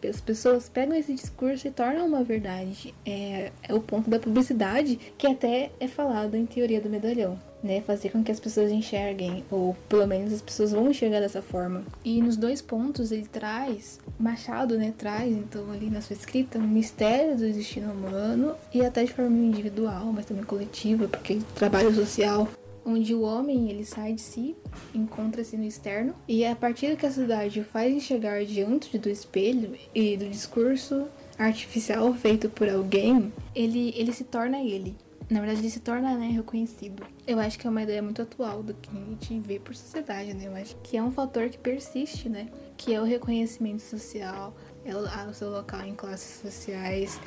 As 0.10 0.21
pessoas 0.21 0.67
pegam 0.67 0.95
esse 0.95 1.13
discurso 1.13 1.67
e 1.67 1.71
tornam 1.71 2.06
uma 2.06 2.23
verdade. 2.23 2.93
É, 3.06 3.51
é 3.63 3.73
o 3.73 3.80
ponto 3.80 4.10
da 4.10 4.19
publicidade 4.19 4.99
que 5.17 5.27
até 5.27 5.71
é 5.80 5.88
falado 5.88 6.36
em 6.36 6.45
Teoria 6.45 6.82
do 6.82 6.89
Medalhão 6.89 7.38
né, 7.63 7.82
fazer 7.82 8.10
com 8.10 8.23
que 8.23 8.32
as 8.32 8.39
pessoas 8.39 8.71
enxerguem, 8.71 9.43
ou 9.49 9.75
pelo 9.88 10.08
menos 10.08 10.34
as 10.34 10.41
pessoas 10.41 10.71
vão 10.71 10.89
enxergar 10.89 11.19
dessa 11.19 11.41
forma. 11.41 11.84
E 12.04 12.21
nos 12.21 12.36
dois 12.36 12.62
pontos 12.62 13.12
ele 13.12 13.25
traz, 13.25 13.99
Machado, 14.21 14.77
né, 14.77 14.93
traz 14.97 15.31
então 15.31 15.71
ali 15.71 15.89
na 15.89 16.01
sua 16.01 16.15
escrita 16.15 16.60
um 16.60 16.67
mistério 16.67 17.36
do 17.36 17.51
destino 17.51 17.91
humano 17.91 18.55
e 18.73 18.86
até 18.86 19.03
de 19.03 19.13
forma 19.13 19.38
individual, 19.38 20.05
mas 20.13 20.25
também 20.25 20.43
coletiva, 20.43 21.07
porque 21.07 21.39
trabalho 21.55 21.93
social 21.93 22.47
onde 22.86 23.13
o 23.13 23.21
homem 23.21 23.69
ele 23.69 23.86
sai 23.86 24.13
de 24.13 24.21
si, 24.21 24.55
encontra-se 24.93 25.55
no 25.55 25.63
externo 25.63 26.15
e 26.27 26.43
a 26.45 26.55
partir 26.55 26.95
que 26.97 27.05
a 27.05 27.10
sociedade 27.10 27.63
faz 27.63 27.93
enxergar 27.93 28.43
diante 28.43 28.97
do 28.97 29.10
espelho 29.10 29.77
e 29.93 30.17
do 30.17 30.27
discurso 30.27 31.07
artificial 31.38 32.13
feito 32.13 32.49
por 32.49 32.69
alguém, 32.69 33.31
ele 33.55 33.93
ele 33.95 34.12
se 34.13 34.23
torna 34.23 34.60
ele 34.60 34.95
na 35.31 35.39
verdade, 35.39 35.62
ele 35.62 35.69
se 35.69 35.79
torna 35.79 36.17
né, 36.17 36.27
reconhecido. 36.27 37.05
Eu 37.25 37.39
acho 37.39 37.57
que 37.57 37.65
é 37.65 37.69
uma 37.69 37.81
ideia 37.81 38.01
muito 38.01 38.21
atual 38.21 38.62
do 38.62 38.73
que 38.73 38.89
a 38.89 38.99
gente 38.99 39.39
vê 39.39 39.57
por 39.60 39.73
sociedade, 39.73 40.34
né? 40.34 40.47
Eu 40.47 40.55
acho 40.55 40.75
que 40.84 40.97
é 40.97 41.01
um 41.01 41.10
fator 41.10 41.47
que 41.47 41.57
persiste, 41.57 42.27
né? 42.27 42.49
Que 42.77 42.93
é 42.93 43.01
o 43.01 43.03
reconhecimento 43.03 43.81
social, 43.81 44.55
é 44.84 44.95
o 44.95 45.34
seu 45.34 45.49
local 45.51 45.81
em 45.81 45.93
classes 45.93 46.41
sociais, 46.41 47.19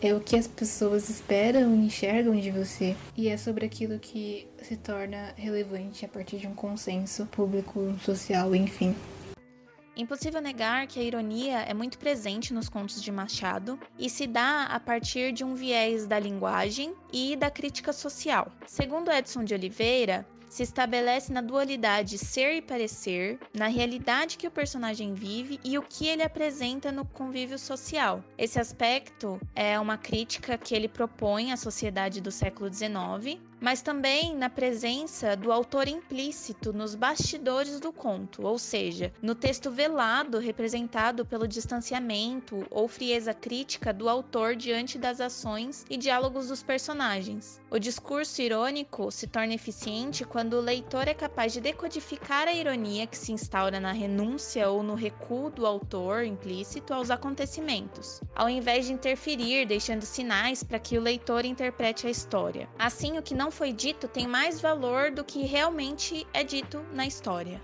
é 0.00 0.14
o 0.14 0.20
que 0.20 0.36
as 0.36 0.46
pessoas 0.46 1.08
esperam 1.10 1.74
e 1.74 1.86
enxergam 1.86 2.34
de 2.34 2.50
você. 2.50 2.96
E 3.16 3.28
é 3.28 3.36
sobre 3.36 3.66
aquilo 3.66 3.98
que 3.98 4.48
se 4.62 4.76
torna 4.76 5.34
relevante 5.36 6.04
a 6.04 6.08
partir 6.08 6.38
de 6.38 6.46
um 6.46 6.54
consenso 6.54 7.26
público, 7.26 7.94
social, 8.02 8.54
enfim. 8.54 8.96
Impossível 9.94 10.40
negar 10.40 10.86
que 10.86 10.98
a 10.98 11.02
ironia 11.02 11.58
é 11.58 11.74
muito 11.74 11.98
presente 11.98 12.54
nos 12.54 12.66
contos 12.66 13.02
de 13.02 13.12
Machado 13.12 13.78
e 13.98 14.08
se 14.08 14.26
dá 14.26 14.64
a 14.64 14.80
partir 14.80 15.32
de 15.32 15.44
um 15.44 15.54
viés 15.54 16.06
da 16.06 16.18
linguagem 16.18 16.94
e 17.12 17.36
da 17.36 17.50
crítica 17.50 17.92
social. 17.92 18.50
Segundo 18.66 19.10
Edson 19.10 19.44
de 19.44 19.52
Oliveira, 19.52 20.26
se 20.52 20.62
estabelece 20.62 21.32
na 21.32 21.40
dualidade 21.40 22.18
ser 22.18 22.56
e 22.56 22.60
parecer, 22.60 23.38
na 23.54 23.68
realidade 23.68 24.36
que 24.36 24.46
o 24.46 24.50
personagem 24.50 25.14
vive 25.14 25.58
e 25.64 25.78
o 25.78 25.82
que 25.82 26.06
ele 26.06 26.22
apresenta 26.22 26.92
no 26.92 27.06
convívio 27.06 27.58
social. 27.58 28.22
Esse 28.36 28.60
aspecto 28.60 29.40
é 29.54 29.80
uma 29.80 29.96
crítica 29.96 30.58
que 30.58 30.74
ele 30.74 30.88
propõe 30.88 31.52
à 31.52 31.56
sociedade 31.56 32.20
do 32.20 32.30
século 32.30 32.70
XIX, 32.70 33.40
mas 33.62 33.80
também 33.80 34.34
na 34.34 34.50
presença 34.50 35.36
do 35.36 35.52
autor 35.52 35.86
implícito 35.86 36.72
nos 36.72 36.96
bastidores 36.96 37.78
do 37.78 37.92
conto, 37.92 38.44
ou 38.44 38.58
seja, 38.58 39.12
no 39.22 39.36
texto 39.36 39.70
velado 39.70 40.40
representado 40.40 41.24
pelo 41.24 41.46
distanciamento 41.46 42.66
ou 42.68 42.88
frieza 42.88 43.32
crítica 43.32 43.92
do 43.92 44.08
autor 44.08 44.56
diante 44.56 44.98
das 44.98 45.20
ações 45.20 45.86
e 45.88 45.96
diálogos 45.96 46.48
dos 46.48 46.60
personagens. 46.60 47.60
O 47.70 47.78
discurso 47.78 48.42
irônico 48.42 49.12
se 49.12 49.28
torna 49.28 49.54
eficiente 49.54 50.24
quando 50.24 50.54
o 50.54 50.60
leitor 50.60 51.06
é 51.06 51.14
capaz 51.14 51.52
de 51.52 51.60
decodificar 51.60 52.48
a 52.48 52.52
ironia 52.52 53.06
que 53.06 53.16
se 53.16 53.30
instaura 53.30 53.78
na 53.78 53.92
renúncia 53.92 54.68
ou 54.68 54.82
no 54.82 54.94
recuo 54.94 55.50
do 55.50 55.64
autor 55.64 56.24
implícito 56.24 56.92
aos 56.92 57.10
acontecimentos, 57.10 58.20
ao 58.34 58.48
invés 58.48 58.86
de 58.86 58.92
interferir 58.92 59.66
deixando 59.66 60.02
sinais 60.02 60.64
para 60.64 60.80
que 60.80 60.98
o 60.98 61.00
leitor 61.00 61.44
interprete 61.44 62.08
a 62.08 62.10
história. 62.10 62.68
Assim, 62.76 63.18
o 63.18 63.22
que 63.22 63.34
não 63.34 63.51
foi 63.52 63.72
dito 63.72 64.08
tem 64.08 64.26
mais 64.26 64.60
valor 64.60 65.10
do 65.10 65.22
que 65.22 65.44
realmente 65.44 66.26
é 66.32 66.42
dito 66.42 66.82
na 66.92 67.06
história. 67.06 67.60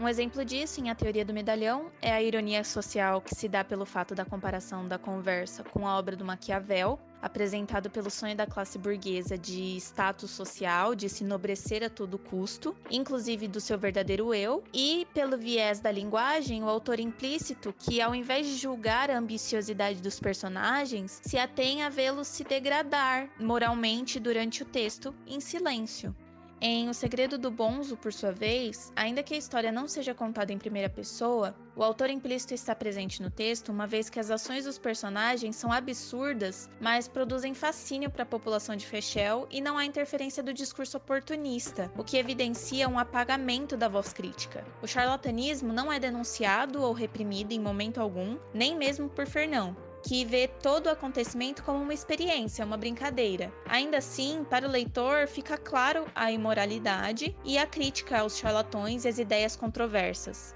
Um 0.00 0.08
exemplo 0.08 0.44
disso, 0.44 0.80
em 0.80 0.90
A 0.90 0.94
Teoria 0.94 1.24
do 1.24 1.32
Medalhão, 1.32 1.90
é 2.02 2.12
a 2.12 2.22
ironia 2.22 2.64
social 2.64 3.20
que 3.20 3.34
se 3.34 3.48
dá 3.48 3.62
pelo 3.62 3.86
fato 3.86 4.14
da 4.14 4.24
comparação 4.24 4.88
da 4.88 4.98
conversa 4.98 5.62
com 5.62 5.86
a 5.86 5.96
obra 5.96 6.16
do 6.16 6.24
Maquiavel, 6.24 6.98
apresentado 7.20 7.90
pelo 7.90 8.10
sonho 8.10 8.36
da 8.36 8.46
classe 8.46 8.78
burguesa 8.78 9.36
de 9.36 9.76
status 9.76 10.30
social, 10.30 10.94
de 10.94 11.08
se 11.08 11.24
enobrecer 11.24 11.82
a 11.82 11.90
todo 11.90 12.18
custo, 12.18 12.76
inclusive 12.90 13.48
do 13.48 13.60
seu 13.60 13.78
verdadeiro 13.78 14.34
eu, 14.34 14.62
e 14.72 15.06
pelo 15.12 15.36
viés 15.36 15.80
da 15.80 15.90
linguagem, 15.90 16.62
o 16.62 16.68
autor 16.68 17.00
implícito 17.00 17.74
que, 17.78 18.00
ao 18.00 18.14
invés 18.14 18.46
de 18.46 18.56
julgar 18.56 19.10
a 19.10 19.18
ambiciosidade 19.18 20.00
dos 20.00 20.20
personagens, 20.20 21.20
se 21.22 21.38
atém 21.38 21.82
a 21.82 21.88
vê-los 21.88 22.28
se 22.28 22.44
degradar 22.44 23.28
moralmente 23.38 24.20
durante 24.20 24.62
o 24.62 24.66
texto 24.66 25.14
em 25.26 25.40
silêncio. 25.40 26.14
Em 26.58 26.88
O 26.88 26.94
Segredo 26.94 27.36
do 27.36 27.50
Bonzo, 27.50 27.98
por 27.98 28.14
sua 28.14 28.32
vez, 28.32 28.90
ainda 28.96 29.22
que 29.22 29.34
a 29.34 29.36
história 29.36 29.70
não 29.70 29.86
seja 29.86 30.14
contada 30.14 30.54
em 30.54 30.58
primeira 30.58 30.88
pessoa, 30.88 31.54
o 31.76 31.82
autor 31.82 32.08
implícito 32.08 32.54
está 32.54 32.74
presente 32.74 33.22
no 33.22 33.30
texto, 33.30 33.68
uma 33.68 33.86
vez 33.86 34.08
que 34.08 34.18
as 34.18 34.30
ações 34.30 34.64
dos 34.64 34.78
personagens 34.78 35.54
são 35.54 35.70
absurdas, 35.70 36.70
mas 36.80 37.06
produzem 37.06 37.52
fascínio 37.52 38.10
para 38.10 38.22
a 38.22 38.26
população 38.26 38.74
de 38.74 38.86
Fechel 38.86 39.46
e 39.50 39.60
não 39.60 39.76
há 39.76 39.84
interferência 39.84 40.42
do 40.42 40.54
discurso 40.54 40.96
oportunista, 40.96 41.92
o 41.94 42.02
que 42.02 42.16
evidencia 42.16 42.88
um 42.88 42.98
apagamento 42.98 43.76
da 43.76 43.86
voz 43.86 44.14
crítica. 44.14 44.64
O 44.80 44.86
charlatanismo 44.86 45.74
não 45.74 45.92
é 45.92 46.00
denunciado 46.00 46.80
ou 46.80 46.94
reprimido 46.94 47.52
em 47.52 47.60
momento 47.60 48.00
algum, 48.00 48.38
nem 48.54 48.74
mesmo 48.74 49.10
por 49.10 49.26
Fernão, 49.26 49.76
que 50.06 50.24
vê 50.24 50.46
todo 50.46 50.86
o 50.86 50.90
acontecimento 50.90 51.64
como 51.64 51.82
uma 51.82 51.92
experiência, 51.92 52.64
uma 52.64 52.76
brincadeira. 52.76 53.52
Ainda 53.68 53.98
assim, 53.98 54.46
para 54.48 54.66
o 54.66 54.70
leitor 54.70 55.26
fica 55.26 55.58
claro 55.58 56.06
a 56.14 56.30
imoralidade 56.30 57.36
e 57.44 57.58
a 57.58 57.66
crítica 57.66 58.20
aos 58.20 58.38
charlatões 58.38 59.04
e 59.04 59.08
às 59.08 59.18
ideias 59.18 59.56
controversas. 59.56 60.54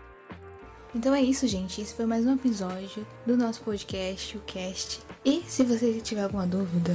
Então 0.94 1.12
é 1.12 1.20
isso, 1.20 1.48
gente. 1.48 1.80
Esse 1.80 1.94
foi 1.94 2.06
mais 2.06 2.24
um 2.24 2.34
episódio 2.34 3.04
do 3.26 3.36
nosso 3.36 3.60
podcast, 3.62 4.36
o 4.36 4.40
Cast. 4.40 5.00
E 5.24 5.42
se 5.48 5.64
você 5.64 6.00
tiver 6.00 6.22
alguma 6.22 6.46
dúvida, 6.46 6.92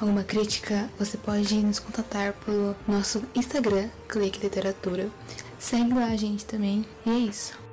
alguma 0.00 0.24
crítica, 0.24 0.88
você 0.98 1.18
pode 1.18 1.54
nos 1.58 1.78
contatar 1.78 2.32
pelo 2.44 2.74
nosso 2.86 3.22
Instagram, 3.34 3.90
Clique 4.08 4.40
Literatura. 4.40 5.10
Segue 5.58 5.92
lá 5.92 6.06
a 6.06 6.16
gente 6.16 6.46
também. 6.46 6.86
E 7.04 7.10
é 7.10 7.18
isso. 7.18 7.67